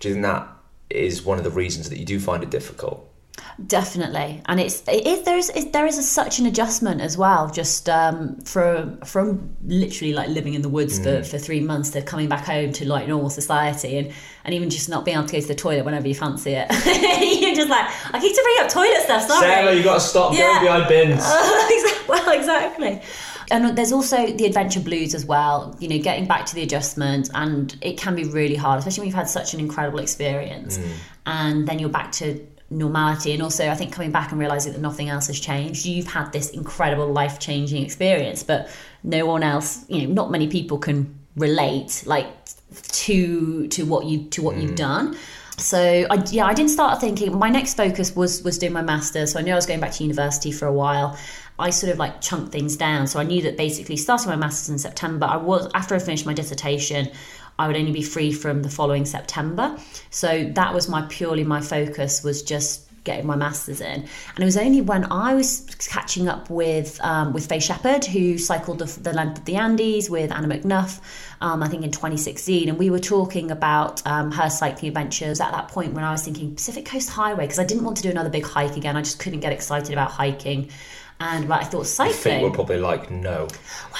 [0.00, 0.48] do you think that
[0.88, 3.11] is one of the reasons that you do find it difficult?
[3.66, 7.16] Definitely, and it's it, it, there is it, there is a, such an adjustment as
[7.16, 7.50] well.
[7.50, 12.02] Just um, from from literally like living in the woods for, for three months to
[12.02, 14.12] coming back home to like normal society, and
[14.44, 16.66] and even just not being able to go to the toilet whenever you fancy it.
[17.42, 19.22] You're just like I keep to bring up toilet stuff.
[19.22, 20.60] Sorry, you got to stop Yeah.
[20.60, 21.22] behind bins.
[22.08, 23.00] Well, exactly.
[23.50, 27.30] And there's also the adventure blues as well, you know, getting back to the adjustment,
[27.34, 30.78] and it can be really hard, especially when you've had such an incredible experience.
[31.26, 33.32] And then you're back to normality.
[33.32, 35.86] And also, I think coming back and realizing that nothing else has changed.
[35.86, 38.70] You've had this incredible life changing experience, but
[39.02, 42.26] no one else, you know, not many people can relate like
[42.88, 44.76] to to what you to what you've hmm.
[44.76, 45.16] done.
[45.58, 47.38] So I, yeah, I didn't start thinking.
[47.38, 49.32] My next focus was was doing my masters.
[49.32, 51.16] So I knew I was going back to university for a while.
[51.58, 53.06] I sort of like chunked things down.
[53.06, 56.26] So I knew that basically starting my masters in September, I was after I finished
[56.26, 57.10] my dissertation,
[57.58, 59.76] I would only be free from the following September.
[60.10, 64.00] So that was my purely my focus was just getting my masters in.
[64.02, 68.38] And it was only when I was catching up with um, with Faye Shepherd, who
[68.38, 71.00] cycled the, the length of the Andes with Anna McNuff,
[71.40, 75.50] um, I think in 2016, and we were talking about um, her cycling adventures at
[75.52, 78.10] that point when I was thinking Pacific Coast Highway because I didn't want to do
[78.10, 78.96] another big hike again.
[78.96, 80.70] I just couldn't get excited about hiking.
[81.24, 82.14] And but I thought Your cycling.
[82.18, 83.46] feet were probably like, no.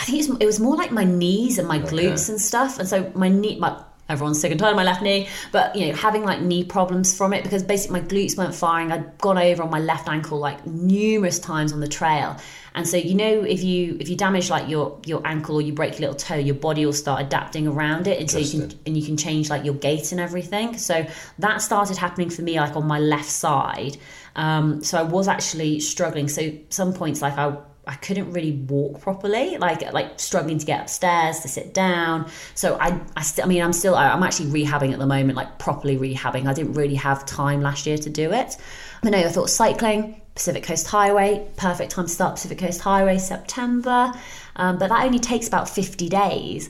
[0.00, 2.78] I think it was, it was more like my knees and my glutes and stuff.
[2.80, 3.80] And so my knee, my
[4.12, 7.16] everyone's sick and tired of my left knee, but you know, having like knee problems
[7.16, 8.92] from it because basically my glutes weren't firing.
[8.92, 12.36] I'd gone over on my left ankle like numerous times on the trail.
[12.74, 15.72] And so you know if you if you damage like your your ankle or you
[15.72, 18.78] break your little toe, your body will start adapting around it and so you can
[18.86, 20.78] and you can change like your gait and everything.
[20.78, 21.06] So
[21.38, 23.98] that started happening for me like on my left side.
[24.36, 26.28] Um, so I was actually struggling.
[26.28, 30.82] So some points like I I couldn't really walk properly, like like struggling to get
[30.82, 32.30] upstairs to sit down.
[32.54, 35.58] So I I, st- I mean I'm still I'm actually rehabbing at the moment, like
[35.58, 36.46] properly rehabbing.
[36.46, 38.56] I didn't really have time last year to do it.
[39.02, 43.18] But no, I thought cycling, Pacific Coast Highway, perfect time to start Pacific Coast Highway,
[43.18, 44.12] September.
[44.54, 46.68] Um, but that only takes about 50 days.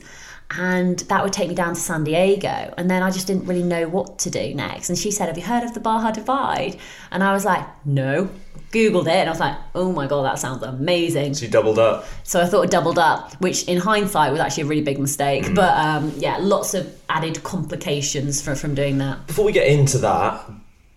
[0.57, 2.73] and that would take me down to San Diego.
[2.77, 4.89] And then I just didn't really know what to do next.
[4.89, 6.77] And she said, Have you heard of the Baja Divide?
[7.11, 8.29] And I was like, No.
[8.73, 11.35] Googled it and I was like, Oh my God, that sounds amazing.
[11.35, 12.05] So you doubled up.
[12.23, 15.43] So I thought it doubled up, which in hindsight was actually a really big mistake.
[15.45, 15.55] Mm.
[15.55, 19.27] But um, yeah, lots of added complications from, from doing that.
[19.27, 20.49] Before we get into that,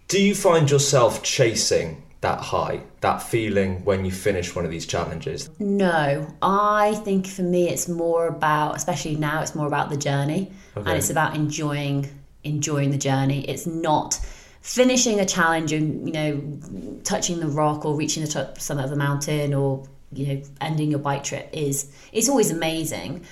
[0.09, 4.87] do you find yourself chasing that high, that feeling when you finish one of these
[4.87, 5.51] challenges?
[5.59, 10.51] No, I think for me it's more about, especially now, it's more about the journey,
[10.77, 10.89] Okay.
[10.89, 12.09] and it's about enjoying
[12.45, 13.41] enjoying the journey.
[13.49, 14.21] It's not
[14.66, 18.90] finishing a challenge and you know touching the rock or reaching the top summit of
[18.90, 23.24] the mountain or you know ending your bike trip is it's always amazing,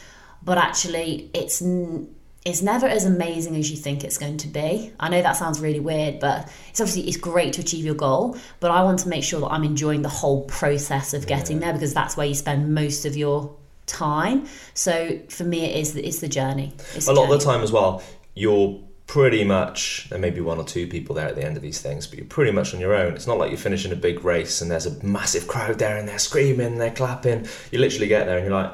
[0.42, 1.60] but actually it's.
[1.60, 2.08] n-
[2.46, 4.92] it's never as amazing as you think it's going to be.
[5.00, 8.36] I know that sounds really weird, but it's obviously it's great to achieve your goal,
[8.60, 11.72] but I want to make sure that I'm enjoying the whole process of getting there
[11.72, 14.46] because that's where you spend most of your time.
[14.74, 16.74] So for me it is it's the journey.
[16.94, 18.02] It's A lot of the time as well,
[18.34, 21.62] you're pretty much there may be one or two people there at the end of
[21.62, 23.14] these things, but you're pretty much on your own.
[23.14, 26.08] It's not like you're finishing a big race and there's a massive crowd there and
[26.08, 27.46] they're screaming, they're clapping.
[27.70, 28.72] You literally get there and you're like,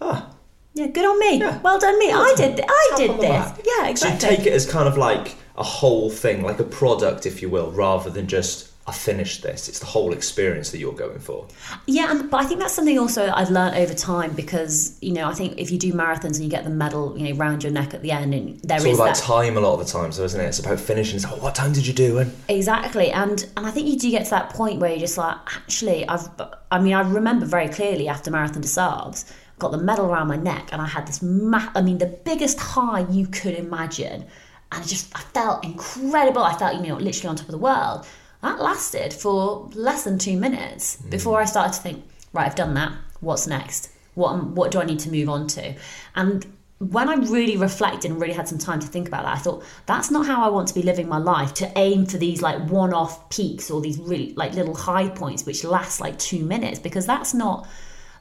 [0.00, 0.30] ah,
[0.74, 1.38] Yeah, good on me.
[1.38, 1.60] Yeah.
[1.62, 2.10] Well done me.
[2.10, 3.20] I did th- I tap did this.
[3.28, 3.58] back.
[3.64, 4.30] Yeah, So exactly.
[4.30, 7.48] you take it as kind of like a whole thing, like a product, if you
[7.48, 9.68] will, rather than just I finished this.
[9.68, 11.48] It's the whole experience that you're going for.
[11.86, 15.28] Yeah, and, but I think that's something also I've learned over time because you know
[15.28, 17.72] I think if you do marathons and you get the medal you know round your
[17.72, 19.84] neck at the end and there It's is all about that time a lot of
[19.84, 20.44] the time, so isn't it?
[20.44, 21.18] It's about finishing.
[21.18, 22.18] So, what time did you do?
[22.18, 25.18] And Exactly, and and I think you do get to that point where you're just
[25.18, 26.28] like, actually, I've.
[26.70, 29.24] I mean, I remember very clearly after Marathon des Sables,
[29.58, 31.22] got the medal around my neck, and I had this.
[31.22, 34.26] Ma- I mean, the biggest high you could imagine,
[34.70, 36.42] and I just I felt incredible.
[36.42, 38.06] I felt you know literally on top of the world.
[38.42, 42.74] That lasted for less than two minutes before I started to think, right, I've done
[42.74, 42.92] that.
[43.20, 43.90] What's next?
[44.14, 45.74] What what do I need to move on to?
[46.14, 46.46] And
[46.78, 49.64] when I really reflected and really had some time to think about that, I thought
[49.86, 51.54] that's not how I want to be living my life.
[51.54, 55.64] To aim for these like one-off peaks or these really like little high points which
[55.64, 57.66] last like two minutes, because that's not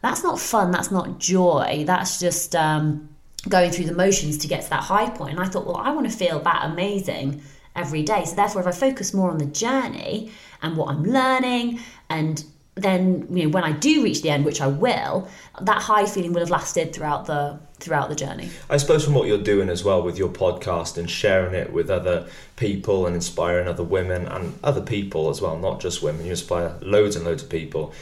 [0.01, 0.71] that's not fun.
[0.71, 1.83] That's not joy.
[1.85, 3.09] That's just um,
[3.49, 5.31] going through the motions to get to that high point.
[5.31, 7.41] And I thought, well, I want to feel that amazing
[7.75, 8.23] every day.
[8.25, 12.43] So therefore, if I focus more on the journey and what I'm learning and
[12.75, 15.29] then you know when I do reach the end, which I will,
[15.61, 18.49] that high feeling will have lasted throughout the throughout the journey.
[18.69, 21.89] I suppose from what you're doing as well with your podcast and sharing it with
[21.89, 26.31] other people and inspiring other women and other people as well, not just women, you
[26.31, 27.93] inspire loads and loads of people.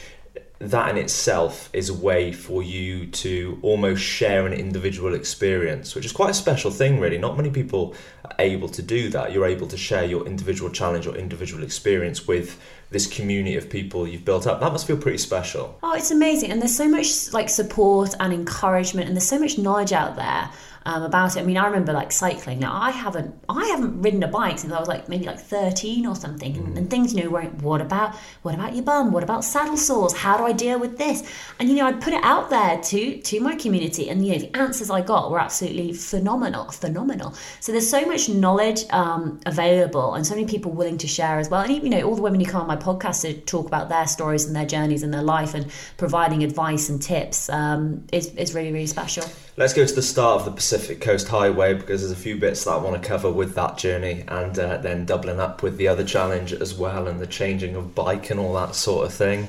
[0.64, 6.06] That in itself is a way for you to almost share an individual experience, which
[6.06, 7.18] is quite a special thing, really.
[7.18, 9.30] Not many people are able to do that.
[9.32, 12.58] You're able to share your individual challenge or individual experience with
[12.90, 14.60] this community of people you've built up.
[14.60, 15.78] That must feel pretty special.
[15.82, 19.58] Oh, it's amazing, and there's so much like support and encouragement, and there's so much
[19.58, 20.50] knowledge out there
[20.86, 21.40] um, about it.
[21.40, 22.58] I mean, I remember like cycling.
[22.58, 26.06] Now, I haven't, I haven't ridden a bike since I was like maybe like 13
[26.06, 29.12] or something, and, and things, you know, where what about what about your bum?
[29.12, 30.12] What about saddle sores?
[30.12, 31.22] How do I deal with this?
[31.58, 34.38] And you know, I'd put it out there to to my community, and you know,
[34.38, 37.34] the answers I got were absolutely phenomenal, phenomenal.
[37.60, 41.48] So there's so much knowledge um, available, and so many people willing to share as
[41.48, 41.62] well.
[41.62, 43.88] And even, you know, all the women who come on my podcast to talk about
[43.88, 48.34] their stories and their journeys and their life, and providing advice and tips um, is
[48.34, 49.24] is really really special.
[49.56, 52.64] Let's go to the start of the Pacific Coast Highway because there's a few bits
[52.64, 55.86] that I want to cover with that journey and uh, then doubling up with the
[55.86, 59.46] other challenge as well and the changing of bike and all that sort of thing.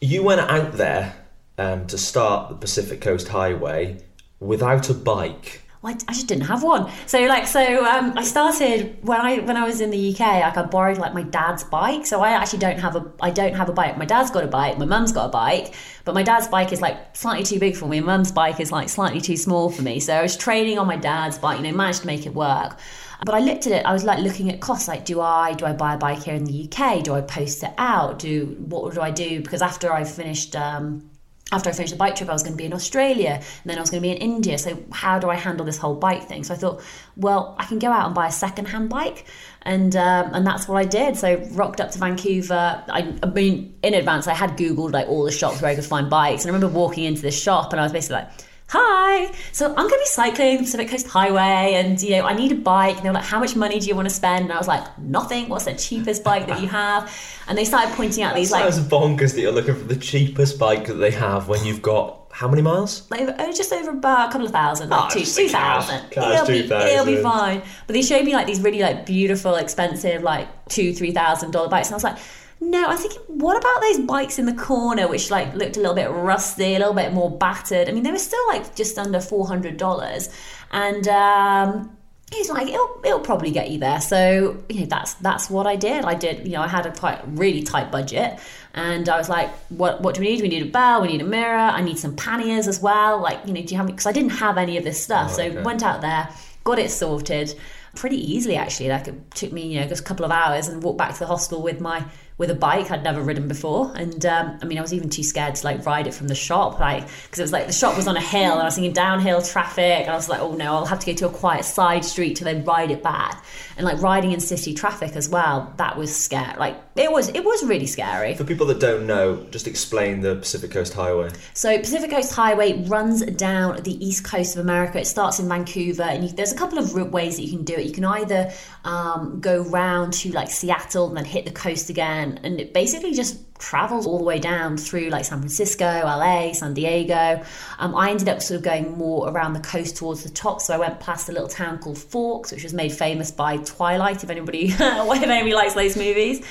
[0.00, 1.16] You went out there
[1.58, 3.98] um, to start the Pacific Coast Highway
[4.38, 5.62] without a bike.
[5.84, 6.90] I just didn't have one.
[7.06, 10.20] So like, so um, I started when I when I was in the UK.
[10.20, 12.04] Like, I borrowed like my dad's bike.
[12.04, 13.96] So I actually don't have a I don't have a bike.
[13.96, 14.76] My dad's got a bike.
[14.78, 17.86] My mum's got a bike, but my dad's bike is like slightly too big for
[17.86, 18.00] me.
[18.00, 20.00] My mum's bike is like slightly too small for me.
[20.00, 21.58] So I was training on my dad's bike.
[21.58, 22.78] You know, managed to make it work.
[23.24, 23.86] But I looked at it.
[23.86, 24.88] I was like looking at costs.
[24.88, 27.04] Like, do I do I buy a bike here in the UK?
[27.04, 28.18] Do I post it out?
[28.18, 29.40] Do what do I do?
[29.42, 30.56] Because after I finished.
[30.56, 31.10] Um,
[31.50, 33.78] after I finished the bike trip, I was going to be in Australia and then
[33.78, 34.58] I was going to be in India.
[34.58, 36.44] So, how do I handle this whole bike thing?
[36.44, 36.82] So, I thought,
[37.16, 39.26] well, I can go out and buy a second-hand bike,
[39.62, 41.16] and um, and that's what I did.
[41.16, 42.82] So, rocked up to Vancouver.
[42.88, 45.86] I, I mean, in advance, I had googled like all the shops where I could
[45.86, 48.30] find bikes, and I remember walking into this shop, and I was basically like.
[48.70, 52.34] Hi, so I'm going to be cycling the Pacific Coast Highway, and you know I
[52.34, 52.96] need a bike.
[52.96, 54.68] And they were like, "How much money do you want to spend?" And I was
[54.68, 55.48] like, "Nothing.
[55.48, 57.10] What's the cheapest bike that you have?"
[57.48, 60.58] And they started pointing out these like Sounds bonkers that you're looking for the cheapest
[60.58, 63.10] bike that they have when you've got how many miles?
[63.10, 66.62] like oh, just over about a couple of thousand, like Oh, two Cash, it'll, be
[66.62, 66.88] 2,000.
[66.88, 67.62] it'll be fine.
[67.86, 71.70] But they showed me like these really like beautiful, expensive, like two three thousand dollar
[71.70, 72.18] bikes, and I was like,
[72.60, 75.80] No, I was thinking, what about those bikes in the corner, which like looked a
[75.80, 77.88] little bit rusty, a little bit more battered?
[77.88, 80.28] I mean, they were still like just under four hundred dollars,
[80.72, 81.96] and um,
[82.32, 84.00] he's like, it'll, it'll probably get you there.
[84.00, 86.04] So you know, that's that's what I did.
[86.04, 88.40] I did, you know, I had a quite really tight budget,
[88.74, 90.42] and I was like, what what do we need?
[90.42, 93.20] We need a bell, we need a mirror, I need some panniers as well.
[93.20, 93.86] Like, you know, do you have?
[93.86, 95.54] Because I didn't have any of this stuff, Oh, okay.
[95.54, 96.28] so went out there,
[96.64, 97.54] got it sorted
[97.94, 98.88] pretty easily actually.
[98.88, 101.20] Like it took me, you know, just a couple of hours and walked back to
[101.20, 102.04] the hostel with my
[102.38, 103.92] with a bike I'd never ridden before.
[103.96, 106.34] And um, I mean, I was even too scared to like ride it from the
[106.34, 108.76] shop, like because it was like the shop was on a hill and I was
[108.76, 111.30] thinking downhill traffic, and I was like, oh no, I'll have to go to a
[111.32, 113.44] quiet side street to then ride it back.
[113.76, 116.56] And like riding in city traffic as well, that was scary.
[116.58, 118.34] Like it was, it was really scary.
[118.34, 121.30] For people that don't know, just explain the Pacific Coast Highway.
[121.54, 125.00] So Pacific Coast Highway runs down the east coast of America.
[125.00, 127.74] It starts in Vancouver, and you, there's a couple of ways that you can do
[127.74, 127.86] it.
[127.86, 128.52] You can either
[128.84, 133.14] um, go round to like Seattle and then hit the coast again, and it basically
[133.14, 137.42] just travels all the way down through like San Francisco, LA, San Diego.
[137.78, 140.74] Um, I ended up sort of going more around the coast towards the top, so
[140.74, 144.22] I went past a little town called Forks, which was made famous by Twilight.
[144.24, 146.44] If anybody, if anybody likes those movies,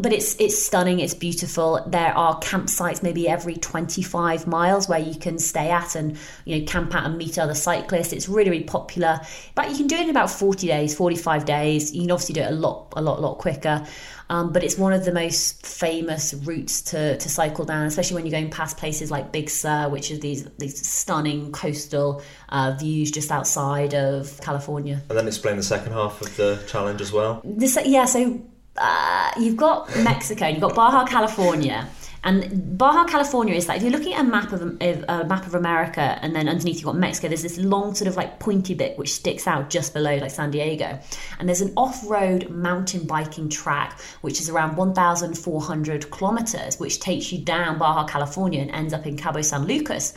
[0.00, 1.00] but it's it's stunning.
[1.00, 1.84] It's beautiful.
[1.86, 6.66] There are campsites maybe every 25 miles where you can stay at and you know
[6.66, 8.12] camp out and meet other cyclists.
[8.12, 9.20] It's really really popular,
[9.54, 11.94] but you can do it in about 40 days, 45 days.
[11.94, 13.86] You can obviously do it a lot a lot lot quicker.
[14.30, 18.26] Um, but it's one of the most famous routes to, to cycle down, especially when
[18.26, 23.10] you're going past places like Big Sur, which are these these stunning coastal uh, views
[23.10, 25.02] just outside of California.
[25.08, 27.40] And then explain the second half of the challenge as well.
[27.44, 28.40] This, yeah, so
[28.76, 31.88] uh, you've got Mexico, you've got Baja California.
[32.24, 35.54] And Baja California is like if you're looking at a map of a map of
[35.54, 37.28] America, and then underneath you've got Mexico.
[37.28, 40.50] There's this long sort of like pointy bit which sticks out just below like San
[40.50, 40.98] Diego,
[41.38, 47.44] and there's an off-road mountain biking track which is around 1,400 kilometers, which takes you
[47.44, 50.14] down Baja California and ends up in Cabo San Lucas.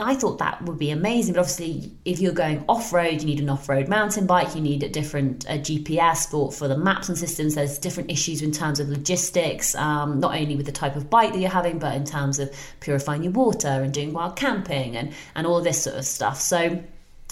[0.00, 3.40] I thought that would be amazing, but obviously, if you're going off road, you need
[3.40, 7.08] an off road mountain bike, you need a different uh, GPS for, for the maps
[7.08, 7.54] and systems.
[7.54, 11.32] There's different issues in terms of logistics, um, not only with the type of bike
[11.32, 15.12] that you're having, but in terms of purifying your water and doing wild camping and,
[15.34, 16.40] and all this sort of stuff.
[16.40, 16.82] So,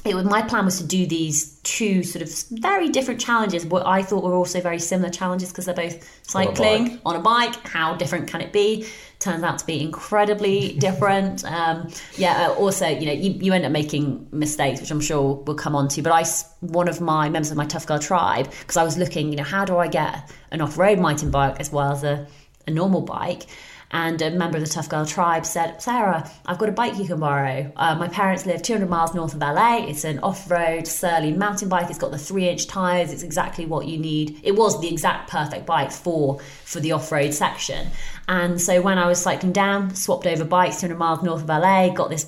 [0.07, 3.85] it was, my plan was to do these two sort of very different challenges what
[3.87, 7.95] i thought were also very similar challenges because they're both cycling on a, bike how
[7.95, 8.87] different can it be
[9.19, 11.45] turns out to be incredibly different.
[11.45, 15.35] Um, yeah uh, also you know you, you end up making mistakes which i'm sure
[15.47, 16.25] we'll come on to but i
[16.61, 19.43] one of my members of my tough girl tribe because i was looking you know
[19.43, 22.27] how do i get an off-road mountain bike as well as a,
[22.67, 23.47] a normal bike
[23.91, 27.07] and a member of the Tough Girl tribe said, Sarah, I've got a bike you
[27.07, 27.71] can borrow.
[27.77, 29.87] Uh, my parents live 200 miles north of LA.
[29.87, 31.89] It's an off road, surly mountain bike.
[31.89, 33.13] It's got the three inch tyres.
[33.13, 34.41] It's exactly what you need.
[34.43, 37.89] It was the exact perfect bike for, for the off road section.
[38.29, 41.91] And so when I was cycling down, swapped over bikes 200 miles north of LA,
[41.91, 42.25] got this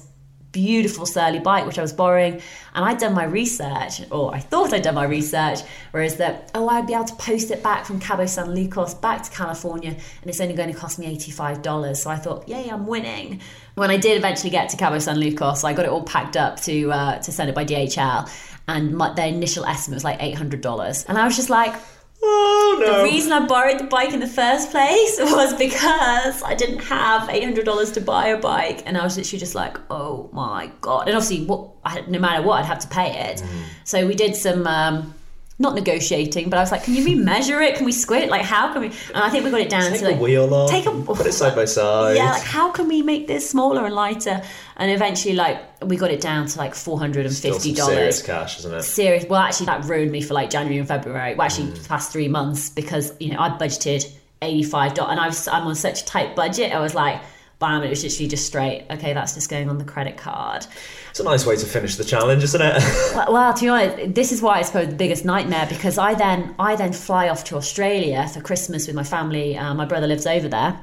[0.53, 2.35] beautiful surly bike which I was borrowing
[2.75, 6.69] and I'd done my research or I thought I'd done my research whereas that oh
[6.69, 10.31] I'd be able to post it back from Cabo San Lucas back to California and
[10.31, 13.41] it's only going to cost me $85 so I thought yay I'm winning.
[13.75, 16.61] When I did eventually get to Cabo San Lucas I got it all packed up
[16.63, 18.31] to uh, to send it by DHL
[18.69, 21.75] and my, their initial estimate was like $800 and I was just like
[22.21, 22.99] Oh no!
[22.99, 27.29] the reason I borrowed the bike in the first place was because I didn't have
[27.31, 30.71] eight hundred dollars to buy a bike, and I was literally just like, "Oh my
[30.81, 33.39] god!" And obviously, what I, no matter what, I'd have to pay it.
[33.39, 33.63] Mm.
[33.85, 34.67] So we did some.
[34.67, 35.15] Um,
[35.61, 37.75] not negotiating, but I was like, "Can you remeasure it?
[37.77, 38.29] Can we square it?
[38.31, 40.53] Like, how can we?" And I think we got it down Take to like wheel
[40.55, 40.71] off.
[40.71, 42.17] take a put it side by side.
[42.17, 44.41] yeah, like how can we make this smaller and lighter?
[44.77, 48.23] And eventually, like we got it down to like four hundred and fifty some serious
[48.23, 48.83] dollars cash, isn't it?
[48.83, 49.25] serious.
[49.29, 51.35] Well, actually, that ruined me for like January and February.
[51.35, 51.83] Well, actually, Mm.
[51.83, 54.09] the past three months because you know I budgeted
[54.43, 56.73] eighty five dollars, and I was I'm on such a tight budget.
[56.73, 57.21] I was like,
[57.59, 58.87] bam, it was literally just straight.
[58.91, 60.67] Okay, that's just going on the credit card.
[61.11, 62.83] It's a nice way to finish the challenge, isn't it?
[63.15, 66.15] Well, well, to be honest, this is why I suppose the biggest nightmare because I
[66.15, 69.57] then I then fly off to Australia for Christmas with my family.
[69.57, 70.79] Uh, my brother lives over there.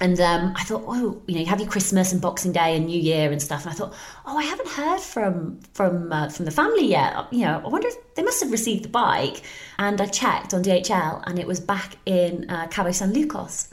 [0.00, 2.86] And um, I thought, oh, you know, you have your Christmas and Boxing Day and
[2.86, 3.64] New Year and stuff.
[3.64, 7.30] And I thought, oh, I haven't heard from from uh, from the family yet.
[7.32, 9.42] You know, I wonder if they must have received the bike.
[9.78, 13.68] And I checked on DHL, and it was back in uh, Cabo San Lucas.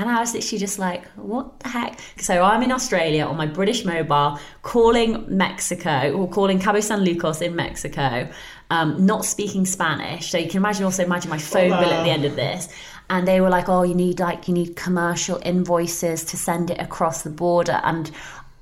[0.00, 2.00] And I was literally just like, what the heck?
[2.16, 7.42] So I'm in Australia on my British mobile, calling Mexico or calling Cabo San Lucas
[7.42, 8.30] in Mexico,
[8.70, 10.30] um, not speaking Spanish.
[10.30, 12.70] So you can imagine also imagine my phone bill at the end of this.
[13.10, 16.80] And they were like, oh, you need like you need commercial invoices to send it
[16.80, 17.78] across the border.
[17.84, 18.10] And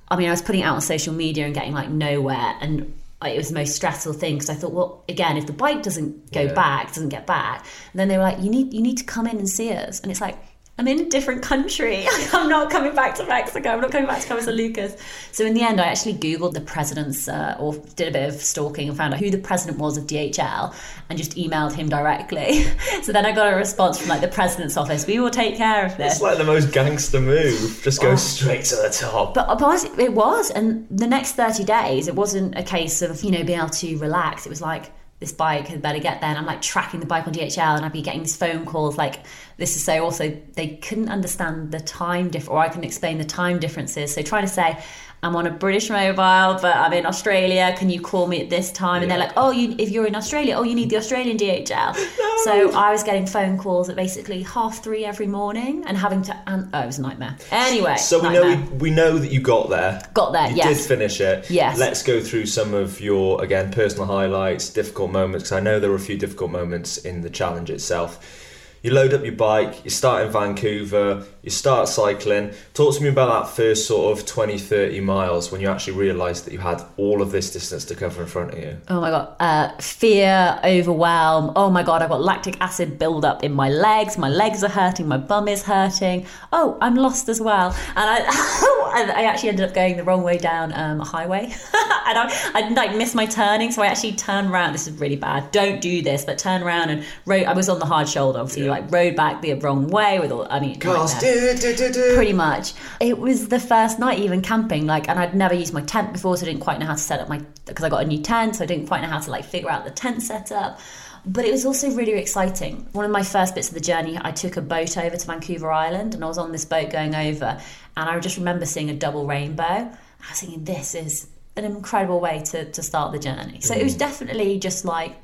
[0.09, 2.57] I mean, I was putting it out on social media and getting like nowhere.
[2.61, 2.93] And
[3.25, 6.33] it was the most stressful thing because I thought, well, again, if the bike doesn't
[6.33, 6.53] go Yeah.
[6.55, 9.37] back, doesn't get back, then they were like, you need you need to come in
[9.39, 10.01] and see us.
[10.01, 10.37] And it's like,
[10.79, 12.07] I'm in a different country.
[12.33, 13.71] I'm not coming back to Mexico.
[13.71, 14.97] I'm not coming back to San Lucas.
[15.33, 18.41] So in the end, I actually Googled the president's, uh, or did a bit of
[18.41, 20.73] stalking and found out who the president was of DHL
[21.09, 22.63] and just emailed him directly.
[23.03, 25.05] so then I got a response from like the president's office.
[25.05, 26.15] We will take care of this.
[26.15, 27.81] It's like the most gangster move.
[27.83, 29.35] Just go straight to the top.
[29.35, 30.53] But, but honestly, it was.
[30.53, 33.99] And the next 30 days, it wasn't a case of, you know, being able to
[33.99, 34.47] relax.
[34.47, 36.31] It was like, this bike had better get there.
[36.31, 38.97] And I'm like tracking the bike on DHL and I'd be getting these phone calls
[38.97, 39.25] like,
[39.59, 43.25] this is so also, they couldn't understand the time difference, or I couldn't explain the
[43.25, 44.15] time differences.
[44.15, 44.79] So trying to say,
[45.21, 47.75] I'm on a British mobile, but I'm in Australia.
[47.77, 49.03] Can you call me at this time?
[49.03, 51.97] And they're like, oh, you, if you're in Australia, oh, you need the Australian DHL.
[52.19, 52.45] No.
[52.45, 56.43] So I was getting phone calls at basically half three every morning and having to,
[56.47, 57.37] oh, it was a nightmare.
[57.51, 57.97] Anyway.
[57.97, 58.57] So we nightmare.
[58.57, 60.01] know we, we know that you got there.
[60.15, 60.79] Got there, you yes.
[60.79, 61.51] did finish it.
[61.51, 61.79] Yes.
[61.79, 65.91] Let's go through some of your, again, personal highlights, difficult moments, because I know there
[65.91, 68.48] were a few difficult moments in the challenge itself
[68.89, 72.53] you load up your bike, you start in Vancouver, you start cycling.
[72.73, 76.47] Talk to me about that first sort of 20, 30 miles when you actually realised
[76.47, 78.79] that you had all of this distance to cover in front of you.
[78.89, 79.37] Oh my God.
[79.39, 81.53] Uh, fear, overwhelm.
[81.55, 84.17] Oh my God, I've got lactic acid buildup in my legs.
[84.17, 86.27] My legs are hurting, my bum is hurting.
[86.53, 87.77] Oh, I'm lost as well.
[87.95, 91.45] And I, I actually ended up going the wrong way down um, a highway.
[91.45, 94.73] and I, I like missed my turning, so I actually turned around.
[94.73, 95.51] This is really bad.
[95.51, 97.45] Don't do this, but turn around and rode.
[97.45, 98.65] I was on the hard shoulder, obviously.
[98.65, 100.47] Yeah like rode back the wrong way with all.
[100.51, 102.15] I mean, Cars, do, do, do, do.
[102.15, 102.75] pretty much.
[103.01, 106.37] It was the first night even camping, like, and I'd never used my tent before,
[106.37, 108.23] so I didn't quite know how to set up my because I got a new
[108.23, 110.81] tent, so I didn't quite know how to like figure out the tent setup.
[111.27, 112.89] But it was also really exciting.
[112.93, 115.71] One of my first bits of the journey, I took a boat over to Vancouver
[115.71, 117.61] Island, and I was on this boat going over,
[117.97, 119.65] and I just remember seeing a double rainbow.
[119.65, 123.61] I was thinking, this is an incredible way to, to start the journey.
[123.61, 123.99] So it was mm.
[123.99, 125.17] definitely just like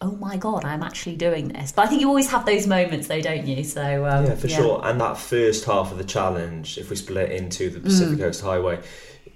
[0.00, 1.72] oh my god i'm actually doing this.
[1.72, 3.64] But i think you always have those moments though don't you?
[3.64, 4.56] So um, yeah for yeah.
[4.56, 4.80] sure.
[4.84, 8.20] And that first half of the challenge if we split it into the pacific mm.
[8.20, 8.80] coast highway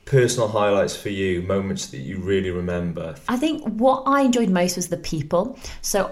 [0.04, 3.14] personal highlights for you moments that you really remember.
[3.28, 5.58] I think what i enjoyed most was the people.
[5.80, 6.06] So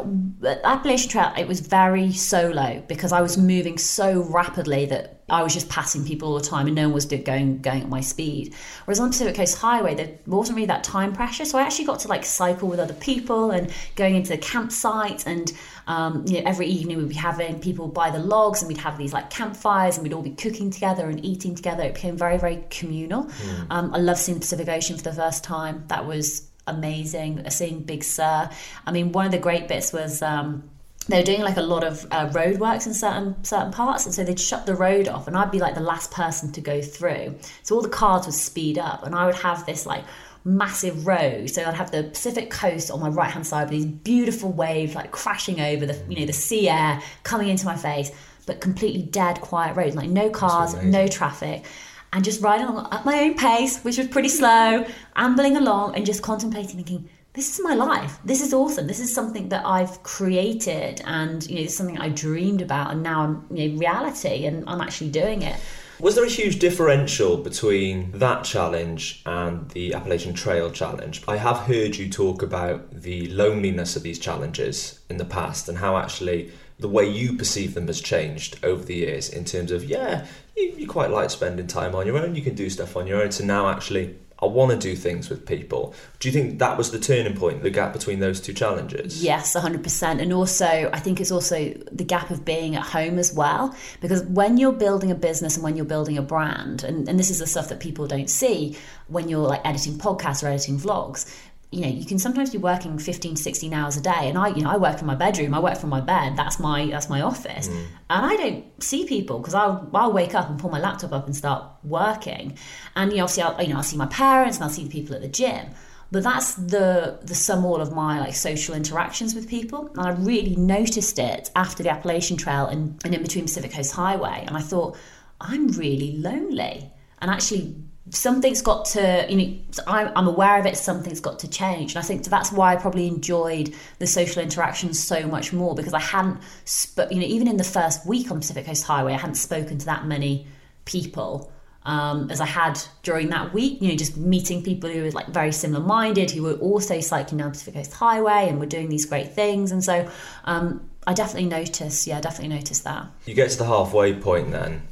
[0.64, 5.55] appalachian trail it was very solo because i was moving so rapidly that I was
[5.55, 8.55] just passing people all the time and no one was going going at my speed.
[8.85, 11.45] Whereas on Pacific Coast Highway, there wasn't really that time pressure.
[11.45, 15.26] So I actually got to like cycle with other people and going into the campsite
[15.26, 15.53] and
[15.87, 18.99] um, you know every evening we'd be having people buy the logs and we'd have
[18.99, 21.85] these like campfires and we'd all be cooking together and eating together.
[21.85, 23.24] It became very very communal.
[23.24, 23.66] Mm.
[23.70, 25.85] Um, I love seeing the Pacific Ocean for the first time.
[25.89, 27.49] That was amazing.
[27.51, 28.51] Seeing Big Sur.
[28.87, 30.22] I mean, one of the great bits was.
[30.22, 30.70] Um,
[31.11, 34.15] they were doing like a lot of uh, road works in certain certain parts and
[34.15, 36.81] so they'd shut the road off and I'd be like the last person to go
[36.81, 37.37] through.
[37.63, 40.05] So all the cars would speed up and I would have this like
[40.45, 41.51] massive road.
[41.51, 44.95] So I'd have the Pacific coast on my right hand side with these beautiful waves
[44.95, 48.11] like crashing over the you know the sea air coming into my face
[48.47, 51.65] but completely dead quiet road, like no cars no traffic
[52.13, 54.85] and just riding along at my own pace which was pretty slow
[55.17, 58.18] ambling along and just contemplating thinking this is my life.
[58.24, 58.87] This is awesome.
[58.87, 63.22] This is something that I've created and you know, something I dreamed about and now
[63.22, 65.57] I'm you know, reality and I'm actually doing it.
[66.01, 71.22] Was there a huge differential between that challenge and the Appalachian Trail challenge?
[71.28, 75.76] I have heard you talk about the loneliness of these challenges in the past and
[75.76, 79.85] how actually the way you perceive them has changed over the years in terms of,
[79.85, 80.26] yeah,
[80.57, 83.22] you, you quite like spending time on your own, you can do stuff on your
[83.22, 85.95] own, So now actually I want to do things with people.
[86.18, 89.22] Do you think that was the turning point, the gap between those two challenges?
[89.22, 90.20] Yes, 100%.
[90.20, 93.74] And also, I think it's also the gap of being at home as well.
[94.01, 97.30] Because when you're building a business and when you're building a brand, and, and this
[97.30, 98.76] is the stuff that people don't see
[99.09, 101.30] when you're like editing podcasts or editing vlogs,
[101.71, 104.49] you know you can sometimes be working 15 to 16 hours a day and i
[104.49, 107.09] you know i work in my bedroom i work from my bed that's my that's
[107.09, 107.68] my office.
[107.68, 107.87] Mm.
[108.11, 111.27] and i don't see people because I'll, I'll wake up and pull my laptop up
[111.27, 112.57] and start working.
[112.97, 114.91] And you know obviously I'll, you know i'll see my parents and i'll see the
[114.91, 115.66] people at the gym.
[116.12, 119.89] But that's the the sum all of my like social interactions with people.
[119.97, 123.93] And i really noticed it after the appalachian trail and, and in between pacific coast
[123.93, 124.45] highway.
[124.47, 124.97] And i thought
[125.41, 126.91] i'm really lonely.
[127.21, 127.77] And actually
[128.11, 131.95] something's got to you know I'm, I'm aware of it something's got to change.
[131.95, 135.95] And i think that's why i probably enjoyed the social interactions so much more because
[135.95, 139.17] i hadn't sp- you know even in the first week on pacific coast highway i
[139.17, 140.47] hadn't spoken to that many
[140.85, 141.53] people
[141.85, 145.29] um, as i had during that week you know just meeting people who were like
[145.29, 149.07] very similar minded who were also cycling down pacific coast highway and were doing these
[149.07, 149.73] great things.
[149.73, 150.11] And so
[150.45, 153.07] um, i definitely noticed yeah definitely noticed that.
[153.25, 154.83] You get to the halfway point then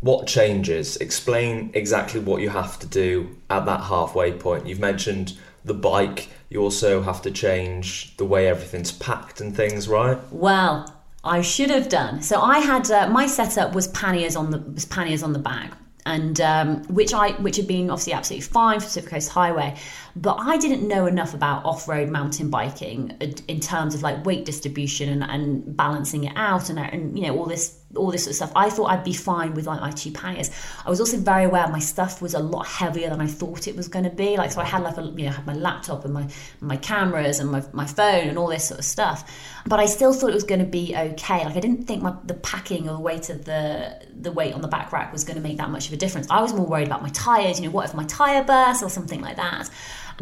[0.00, 0.96] what changes?
[0.96, 4.66] Explain exactly what you have to do at that halfway point.
[4.66, 9.88] You've mentioned the bike, you also have to change the way everything's packed and things,
[9.88, 10.18] right?
[10.32, 10.92] Well,
[11.22, 12.22] I should have done.
[12.22, 15.70] So I had uh, my setup was panniers on the was panniers on the bag,
[16.06, 19.76] and um, which I which had been obviously absolutely fine for Pacific Coast Highway,
[20.16, 24.24] but I didn't know enough about off road mountain biking uh, in terms of like
[24.24, 28.24] weight distribution and, and balancing it out and, and you know all this all this
[28.24, 28.52] sort of stuff.
[28.54, 30.50] I thought I'd be fine with like my two panniers.
[30.86, 33.74] I was also very aware my stuff was a lot heavier than I thought it
[33.74, 34.36] was going to be.
[34.36, 36.28] Like so, I had like a you know had my laptop and my
[36.60, 39.30] my cameras and my, my phone and all this sort of stuff.
[39.66, 41.44] But I still thought it was going to be okay.
[41.44, 44.60] Like I didn't think my, the packing or the weight of the the weight on
[44.60, 46.28] the back rack was going to make that much of a difference.
[46.30, 47.58] I was more worried about my tires.
[47.58, 49.68] You know, what if my tire bursts or something like that?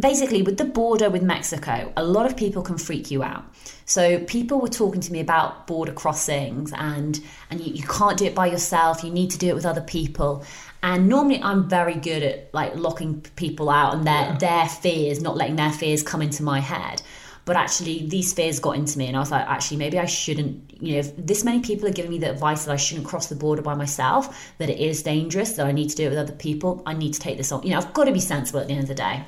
[0.01, 3.45] Basically, with the border with Mexico, a lot of people can freak you out.
[3.85, 7.21] So people were talking to me about border crossings and
[7.51, 9.03] and you, you can't do it by yourself.
[9.03, 10.45] You need to do it with other people.
[10.83, 14.39] And normally I'm very good at like locking people out and their yeah.
[14.39, 17.03] their fears, not letting their fears come into my head.
[17.45, 20.83] But actually, these fears got into me, and I was like, actually, maybe I shouldn't.
[20.83, 23.29] You know, if this many people are giving me the advice that I shouldn't cross
[23.29, 26.19] the border by myself, that it is dangerous, that I need to do it with
[26.19, 27.63] other people, I need to take this on.
[27.63, 29.25] You know, I've got to be sensible at the end of the day.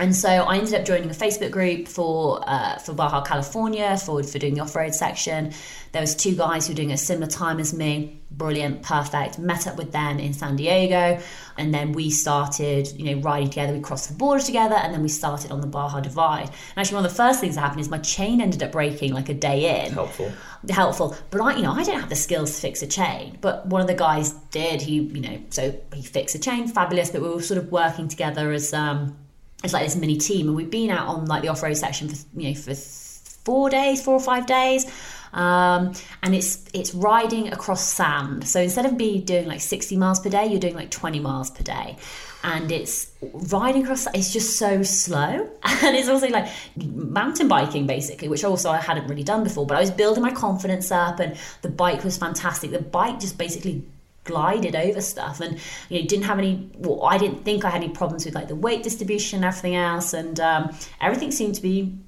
[0.00, 4.22] And so I ended up joining a Facebook group for uh, for Baja California for
[4.22, 5.52] for doing the off road section.
[5.90, 8.20] There was two guys who were doing a similar time as me.
[8.30, 9.38] Brilliant, perfect.
[9.38, 11.20] Met up with them in San Diego,
[11.56, 13.72] and then we started, you know, riding together.
[13.72, 16.48] We crossed the border together, and then we started on the Baja Divide.
[16.48, 19.14] And actually, one of the first things that happened is my chain ended up breaking
[19.14, 19.92] like a day in.
[19.92, 20.30] Helpful.
[20.68, 23.38] Helpful, but I, you know, I don't have the skills to fix a chain.
[23.40, 24.82] But one of the guys did.
[24.82, 27.10] He, you know, so he fixed a chain, fabulous.
[27.10, 28.72] But we were sort of working together as.
[28.72, 29.16] um
[29.64, 32.08] it's like this mini team, and we've been out on like the off road section
[32.08, 34.86] for you know for four days, four or five days.
[35.32, 35.92] Um,
[36.22, 38.46] and it's it's riding across sand.
[38.48, 41.50] So instead of be doing like 60 miles per day, you're doing like 20 miles
[41.50, 41.96] per day.
[42.44, 44.06] And it's riding across.
[44.14, 49.08] It's just so slow, and it's also like mountain biking basically, which also I hadn't
[49.08, 49.66] really done before.
[49.66, 52.70] But I was building my confidence up, and the bike was fantastic.
[52.70, 53.84] The bike just basically
[54.28, 55.58] glided over stuff and
[55.88, 58.48] you know didn't have any well, I didn't think I had any problems with like
[58.48, 60.12] the weight distribution and everything else.
[60.12, 61.98] And um, everything seemed to be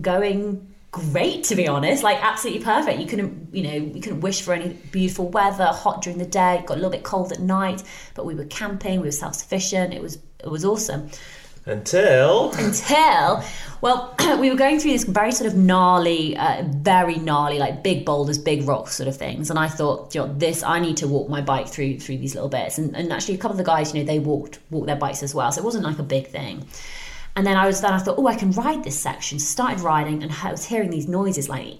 [0.00, 2.98] going great to be honest like absolutely perfect.
[2.98, 6.64] You couldn't you know you couldn't wish for any beautiful weather hot during the day
[6.66, 7.82] got a little bit cold at night
[8.14, 11.10] but we were camping we were self-sufficient it was it was awesome
[11.66, 13.42] until until
[13.80, 18.04] well, we were going through this very sort of gnarly, uh, very gnarly, like big
[18.04, 19.50] boulders, big rocks sort of things.
[19.50, 22.34] And I thought, you know, this I need to walk my bike through through these
[22.34, 22.78] little bits.
[22.78, 25.22] And, and actually, a couple of the guys, you know, they walked walked their bikes
[25.22, 26.66] as well, so it wasn't like a big thing.
[27.36, 29.38] And then I was then I thought, oh, I can ride this section.
[29.38, 31.76] Started riding, and I was hearing these noises like.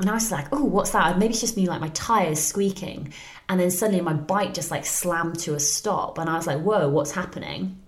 [0.00, 1.18] And I was like, oh, what's that?
[1.18, 3.12] Maybe it's just me, like my tires squeaking.
[3.48, 6.18] And then suddenly my bike just like slammed to a stop.
[6.18, 7.78] And I was like, whoa, what's happening?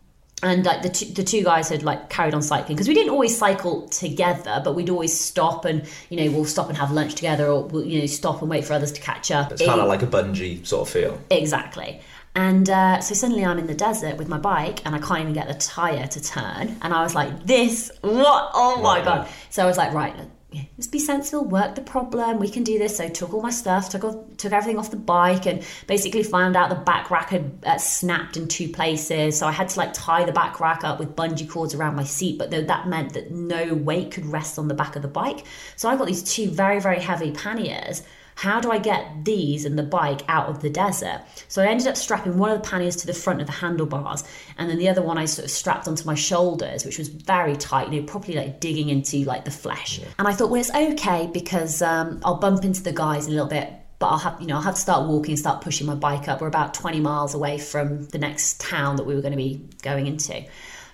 [0.43, 3.11] And like the two, the two guys had like carried on cycling because we didn't
[3.11, 7.15] always cycle together but we'd always stop and you know we'll stop and have lunch
[7.15, 9.51] together or we'll you know stop and wait for others to catch up.
[9.53, 11.19] It's kind of like a bungee sort of feel.
[11.31, 12.01] Exactly.
[12.35, 15.33] And uh, so suddenly I'm in the desert with my bike and I can't even
[15.33, 16.77] get the tire to turn.
[16.83, 18.51] And I was like this what?
[18.53, 19.29] Oh my god.
[19.49, 20.15] so I was like right
[20.57, 22.97] yeah, let's be sensible, work the problem, we can do this.
[22.97, 26.57] So took all my stuff, took off, took everything off the bike, and basically found
[26.57, 29.39] out the back rack had uh, snapped in two places.
[29.39, 32.05] So I had to like tie the back rack up with bungee cords around my
[32.05, 35.45] seat, but that meant that no weight could rest on the back of the bike.
[35.77, 38.03] So I got these two very very heavy panniers
[38.37, 41.23] how do I get these and the bike out of the desert?
[41.49, 44.25] So I ended up strapping one of the panniers to the front of the handlebars,
[44.59, 47.57] and then the other one I sort of strapped onto my shoulders, which was very
[47.57, 49.99] tight, you know, probably like digging into like the flesh.
[49.99, 50.09] Yeah.
[50.19, 53.47] And I thought, well, it's okay because um, I'll bump into the guys a little
[53.47, 55.95] bit but I'll have you know I'll have to start walking and start pushing my
[55.95, 56.43] bike up.
[56.43, 59.67] We're about 20 miles away from the next town that we were going to be
[59.81, 60.45] going into.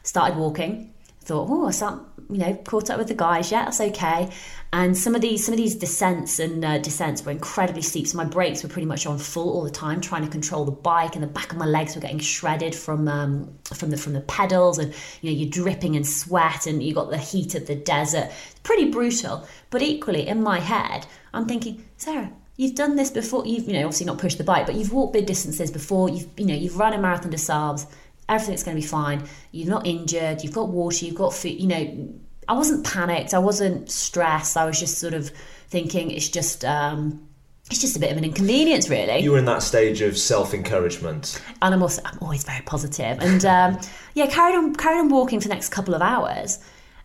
[0.04, 3.50] Started walking, thought, oh, I start, you know, caught up with the guys.
[3.50, 4.30] Yeah, that's okay.
[4.74, 8.06] And some of these some of these descents and uh, descents were incredibly steep.
[8.06, 10.72] So my brakes were pretty much on full all the time, trying to control the
[10.72, 14.14] bike, and the back of my legs were getting shredded from um, from the from
[14.14, 17.66] the pedals, and you know you're dripping in sweat, and you got the heat of
[17.66, 18.30] the desert.
[18.62, 19.46] Pretty brutal.
[19.68, 23.44] But equally, in my head, I'm thinking, Sarah, you've done this before.
[23.44, 26.08] You've you know obviously not pushed the bike, but you've walked big distances before.
[26.08, 27.86] You've you know you've run a marathon des Sables.
[28.26, 29.24] Everything's going to be fine.
[29.50, 30.42] You're not injured.
[30.42, 31.04] You've got water.
[31.04, 31.60] You've got food.
[31.60, 32.14] You know
[32.48, 33.34] I wasn't panicked.
[33.34, 34.56] I wasn't stressed.
[34.56, 35.30] I was just sort of
[35.68, 37.26] thinking it's just um,
[37.70, 39.20] it's just a bit of an inconvenience, really.
[39.20, 43.18] You were in that stage of self encouragement, and I'm also I'm always very positive.
[43.20, 43.80] And um,
[44.14, 46.58] yeah, carried on carried on walking for the next couple of hours,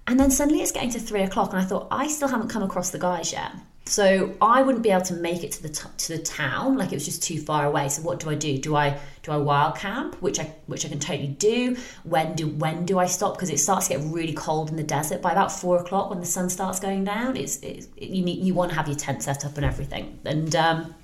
[0.07, 2.63] and then suddenly it's getting to three o'clock, and I thought I still haven't come
[2.63, 3.51] across the guys yet.
[3.88, 6.91] So I wouldn't be able to make it to the t- to the town like
[6.91, 7.89] it was just too far away.
[7.89, 8.57] So what do I do?
[8.57, 11.77] Do I do I wild camp which I which I can totally do?
[12.03, 13.35] When do when do I stop?
[13.35, 16.19] Because it starts to get really cold in the desert by about four o'clock when
[16.19, 17.38] the sun starts going down.
[17.38, 20.19] It's, it's you need you want to have your tent set up and everything.
[20.25, 20.95] And um,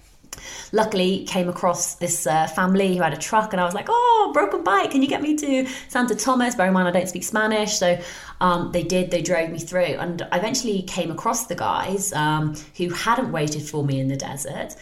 [0.72, 4.32] luckily came across this uh, family who had a truck and i was like oh
[4.34, 6.56] broken bike can you get me to santa thomas?
[6.56, 8.00] Bear in mind i don't speak spanish so
[8.42, 12.56] um, they did they drove me through and i eventually came across the guys um,
[12.78, 14.76] who hadn't waited for me in the desert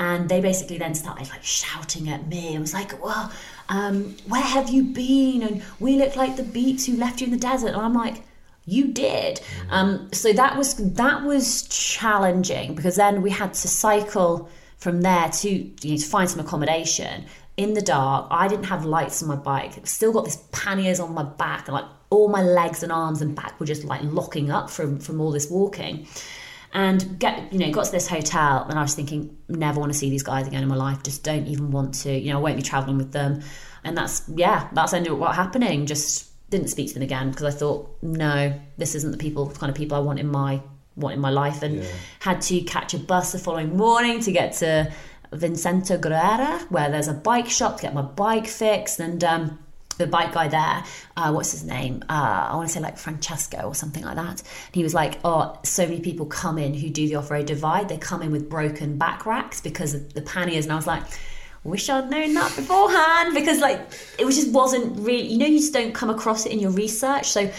[0.00, 3.32] and they basically then started like shouting at me and was like well
[3.68, 5.42] um, where have you been?
[5.42, 7.68] And we look like the beats who left you in the desert.
[7.68, 8.22] And i'm like
[8.64, 9.40] you did.
[9.70, 15.28] Um, so that was that was challenging because then we had to cycle from there
[15.28, 17.26] to you know, to find some accommodation
[17.56, 18.28] in the dark.
[18.30, 19.86] I didn't have lights on my bike.
[19.86, 23.34] Still got this panniers on my back, and like all my legs and arms and
[23.34, 26.06] back were just like locking up from from all this walking.
[26.72, 29.98] And get you know got to this hotel, and I was thinking, never want to
[29.98, 31.02] see these guys again in my life.
[31.02, 32.12] Just don't even want to.
[32.12, 33.42] You know, I won't be traveling with them.
[33.84, 35.86] And that's yeah, that's ended up what happening.
[35.86, 39.70] Just didn't speak to them again because I thought, no, this isn't the people kind
[39.70, 40.62] of people I want in my
[40.98, 41.90] want in my life and yeah.
[42.20, 44.92] had to catch a bus the following morning to get to
[45.32, 49.58] Vicente Guerrero where there's a bike shop to get my bike fixed and um,
[49.98, 50.84] the bike guy there,
[51.16, 52.02] uh, what's his name?
[52.08, 54.40] Uh, I want to say like Francesco or something like that.
[54.40, 57.88] And he was like, "Oh, so many people come in who do the off-road divide.
[57.88, 61.02] They come in with broken back racks because of the panniers." And I was like,
[61.64, 63.80] "Wish I'd known that beforehand," because like
[64.18, 65.26] it was just wasn't really.
[65.26, 67.28] You know, you just don't come across it in your research.
[67.30, 67.50] So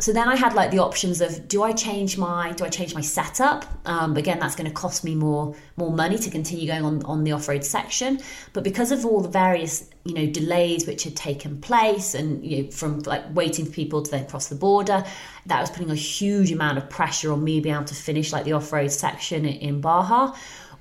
[0.00, 2.94] so then I had like the options of do I change my do I change
[2.94, 3.64] my setup?
[3.84, 7.24] Um, again, that's going to cost me more more money to continue going on on
[7.24, 8.20] the off road section.
[8.52, 12.62] But because of all the various you know delays which had taken place, and you
[12.62, 15.04] know from like waiting for people to then cross the border,
[15.46, 18.44] that was putting a huge amount of pressure on me being able to finish like
[18.44, 20.32] the off road section in Baja.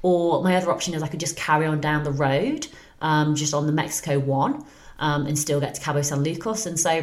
[0.04, 2.68] Or my other option is I could just carry on down the road,
[3.02, 4.64] um, just on the Mexico one,
[5.00, 6.68] um, and still get to Cabo San Lucas.
[6.68, 7.02] And so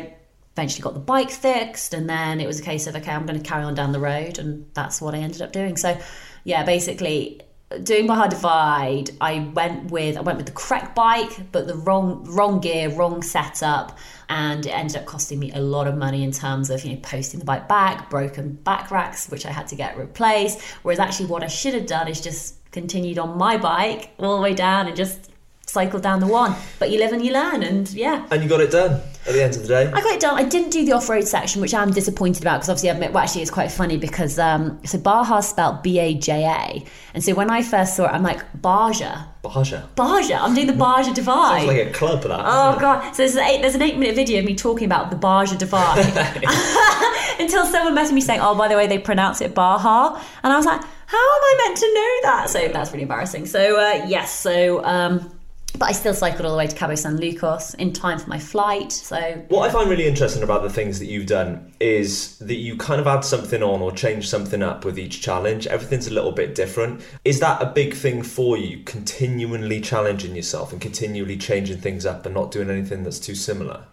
[0.55, 3.41] eventually got the bike fixed and then it was a case of okay i'm going
[3.41, 5.99] to carry on down the road and that's what i ended up doing so
[6.45, 7.41] yeah basically
[7.83, 12.25] doing Baja Divide, I went with I went with the correct bike, but the wrong
[12.25, 13.99] wrong gear, wrong setup,
[14.29, 17.01] and it ended up costing me a lot of money in terms of you know
[17.03, 20.63] posting the bike back, broken back racks, which I had to get replaced.
[20.83, 24.43] Whereas actually, what I should have done is just continued on my bike all the
[24.43, 25.31] way down and just
[25.75, 26.55] cycle down the one.
[26.79, 28.27] But you live and you learn, and yeah.
[28.31, 28.93] And you got it done
[29.27, 29.87] at the end of the day.
[29.87, 30.39] I got it done.
[30.39, 33.23] I didn't do the off road section, which I'm disappointed about because obviously, I've, well,
[33.23, 37.35] actually, it's quite funny because um, so Baja spelled B A J A, and so
[37.35, 39.27] when I first saw it, I'm like Baja.
[39.43, 39.83] Baja.
[39.95, 40.39] Baja.
[40.43, 41.59] I'm doing the Baja Divide.
[41.59, 42.41] Sounds like a club that.
[42.41, 43.13] Oh god!
[43.15, 45.57] So there's an, eight, there's an eight minute video of me talking about the Baja
[45.57, 45.99] Divide
[47.41, 50.57] until someone messaged me saying, "Oh, by the way, they pronounce it Baja," and I
[50.57, 53.47] was like, "How am I meant to know that?" So that's really embarrassing.
[53.47, 54.85] So uh, yes, so.
[54.85, 55.34] Um,
[55.79, 58.39] but I still cycled all the way to Cabo San Lucas in time for my
[58.39, 58.93] flight.
[58.93, 62.77] So what I find really interesting about the things that you've done is that you
[62.77, 65.67] kind of add something on or change something up with each challenge.
[65.67, 67.03] Everything's a little bit different.
[67.25, 68.85] Is that a big thing for you?
[68.85, 73.85] Continually challenging yourself and continually changing things up and not doing anything that's too similar.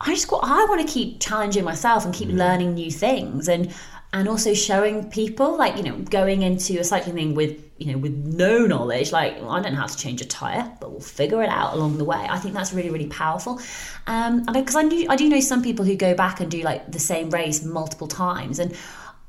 [0.00, 2.38] I just I want to keep challenging myself and keep mm.
[2.38, 3.74] learning new things and
[4.12, 7.98] and also showing people like you know going into a cycling thing with you know
[7.98, 11.00] with no knowledge like well, i don't know how to change a tire but we'll
[11.00, 12.26] figure it out along the way.
[12.28, 13.60] I think that's really really powerful.
[14.06, 16.62] Um because I, I do i do know some people who go back and do
[16.62, 18.76] like the same race multiple times and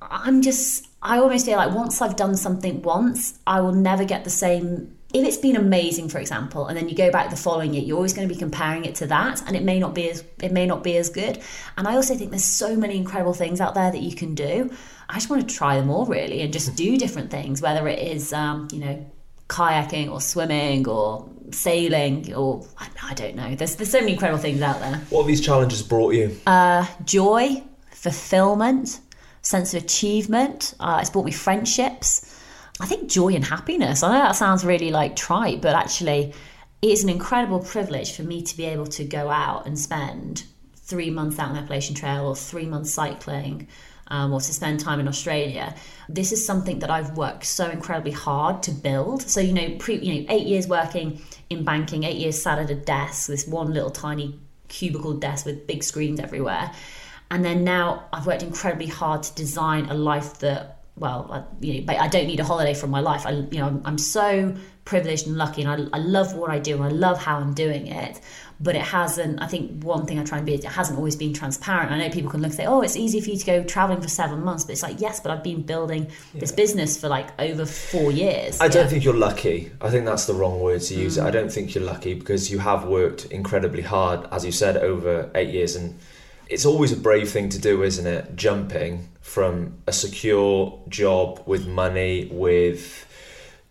[0.01, 4.23] i'm just i almost feel like once i've done something once i will never get
[4.23, 7.73] the same if it's been amazing for example and then you go back the following
[7.73, 10.09] year you're always going to be comparing it to that and it may not be
[10.09, 11.39] as it may not be as good.
[11.77, 14.69] And i also think there's so many incredible things out there that you can do.
[15.09, 17.99] I just want to try them all really and just do different things whether it
[17.99, 19.11] is um, you know
[19.47, 23.55] kayaking or swimming or sailing or i don't know.
[23.55, 24.95] There's, there's so many incredible things out there.
[25.09, 26.37] What have these challenges brought you?
[26.47, 29.01] Uh, joy fulfillment
[29.41, 30.73] sense of achievement.
[30.79, 32.30] Uh, it's brought me friendships
[32.81, 34.01] I think joy and happiness.
[34.01, 36.33] I know that sounds really like trite, but actually,
[36.81, 40.45] it is an incredible privilege for me to be able to go out and spend
[40.75, 43.67] three months out on the Appalachian Trail or three months cycling.
[44.07, 45.73] Um, or to spend time in Australia.
[46.09, 49.21] This is something that I've worked so incredibly hard to build.
[49.21, 52.69] So you know, pre, you know, eight years working in banking, eight years sat at
[52.69, 56.73] a desk, this one little tiny cubicle desk with big screens everywhere,
[57.29, 61.73] and then now I've worked incredibly hard to design a life that well, I, you
[61.73, 63.25] know, but I don't need a holiday from my life.
[63.25, 66.59] I, you know, I'm, I'm so privileged and lucky, and I, I love what I
[66.59, 68.21] do, and I love how I'm doing it.
[68.59, 69.41] But it hasn't.
[69.41, 71.91] I think one thing I try and be, it hasn't always been transparent.
[71.91, 73.99] I know people can look and say, "Oh, it's easy for you to go traveling
[73.99, 76.41] for seven months," but it's like, yes, but I've been building yeah.
[76.41, 78.61] this business for like over four years.
[78.61, 79.71] I don't think you're lucky.
[79.81, 81.17] I think that's the wrong word to use.
[81.17, 81.25] Mm.
[81.25, 85.31] I don't think you're lucky because you have worked incredibly hard, as you said, over
[85.33, 85.97] eight years, and
[86.51, 88.35] it's always a brave thing to do, isn't it?
[88.35, 93.07] Jumping from a secure job with money, with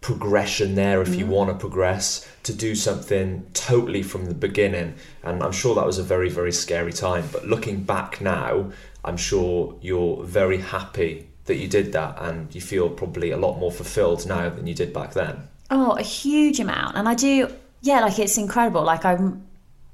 [0.00, 4.94] progression there if mm you want to progress, to do something totally from the beginning.
[5.22, 7.28] And I'm sure that was a very, very scary time.
[7.30, 8.72] But looking back now,
[9.04, 13.58] I'm sure you're very happy that you did that and you feel probably a lot
[13.58, 15.46] more fulfilled now than you did back then.
[15.70, 16.96] Oh, a huge amount.
[16.96, 17.52] And I do,
[17.82, 18.82] yeah, like it's incredible.
[18.82, 19.46] Like I'm,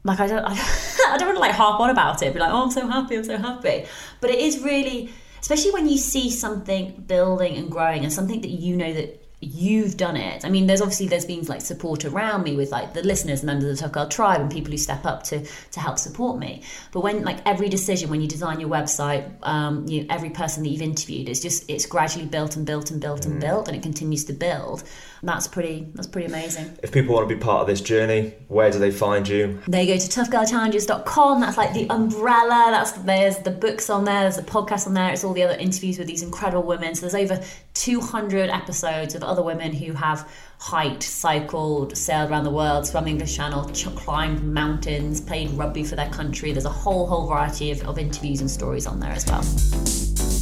[0.05, 0.55] like I don't, I,
[1.13, 3.17] I don't want to like harp on about it, be like, oh, I'm so happy,
[3.17, 3.87] I'm so happy.
[4.21, 8.51] But it is really, especially when you see something building and growing and something that
[8.51, 10.45] you know that you've done it.
[10.45, 13.65] I mean, there's obviously there's been like support around me with like the listeners, members
[13.65, 16.63] of the Tough Girl tribe, and people who step up to to help support me.
[16.93, 20.71] But when like every decision, when you design your website, um, you every person that
[20.71, 23.27] you've interviewed is just it's gradually built and built and built mm.
[23.27, 24.85] and built, and it continues to build.
[25.23, 25.87] That's pretty.
[25.95, 26.79] That's pretty amazing.
[26.83, 29.61] If people want to be part of this journey, where do they find you?
[29.67, 31.41] They go to toughgirlchallenges.com.
[31.41, 32.69] That's like the umbrella.
[32.71, 34.23] That's there's the books on there.
[34.23, 35.13] There's the podcast on there.
[35.13, 36.95] It's all the other interviews with these incredible women.
[36.95, 37.43] So there's over
[37.75, 43.11] 200 episodes of other women who have hiked, cycled, sailed around the world, swam the
[43.11, 46.53] English Channel, climbed mountains, played rugby for their country.
[46.53, 50.36] There's a whole whole variety of, of interviews and stories on there as well.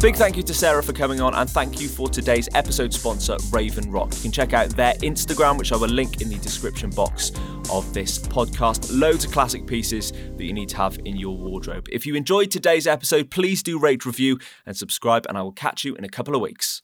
[0.00, 3.36] Big thank you to Sarah for coming on, and thank you for today's episode sponsor,
[3.50, 4.14] Raven Rock.
[4.14, 7.32] You can check out their Instagram, which I will link in the description box
[7.70, 8.88] of this podcast.
[8.98, 11.86] Loads of classic pieces that you need to have in your wardrobe.
[11.92, 15.84] If you enjoyed today's episode, please do rate, review, and subscribe, and I will catch
[15.84, 16.80] you in a couple of weeks.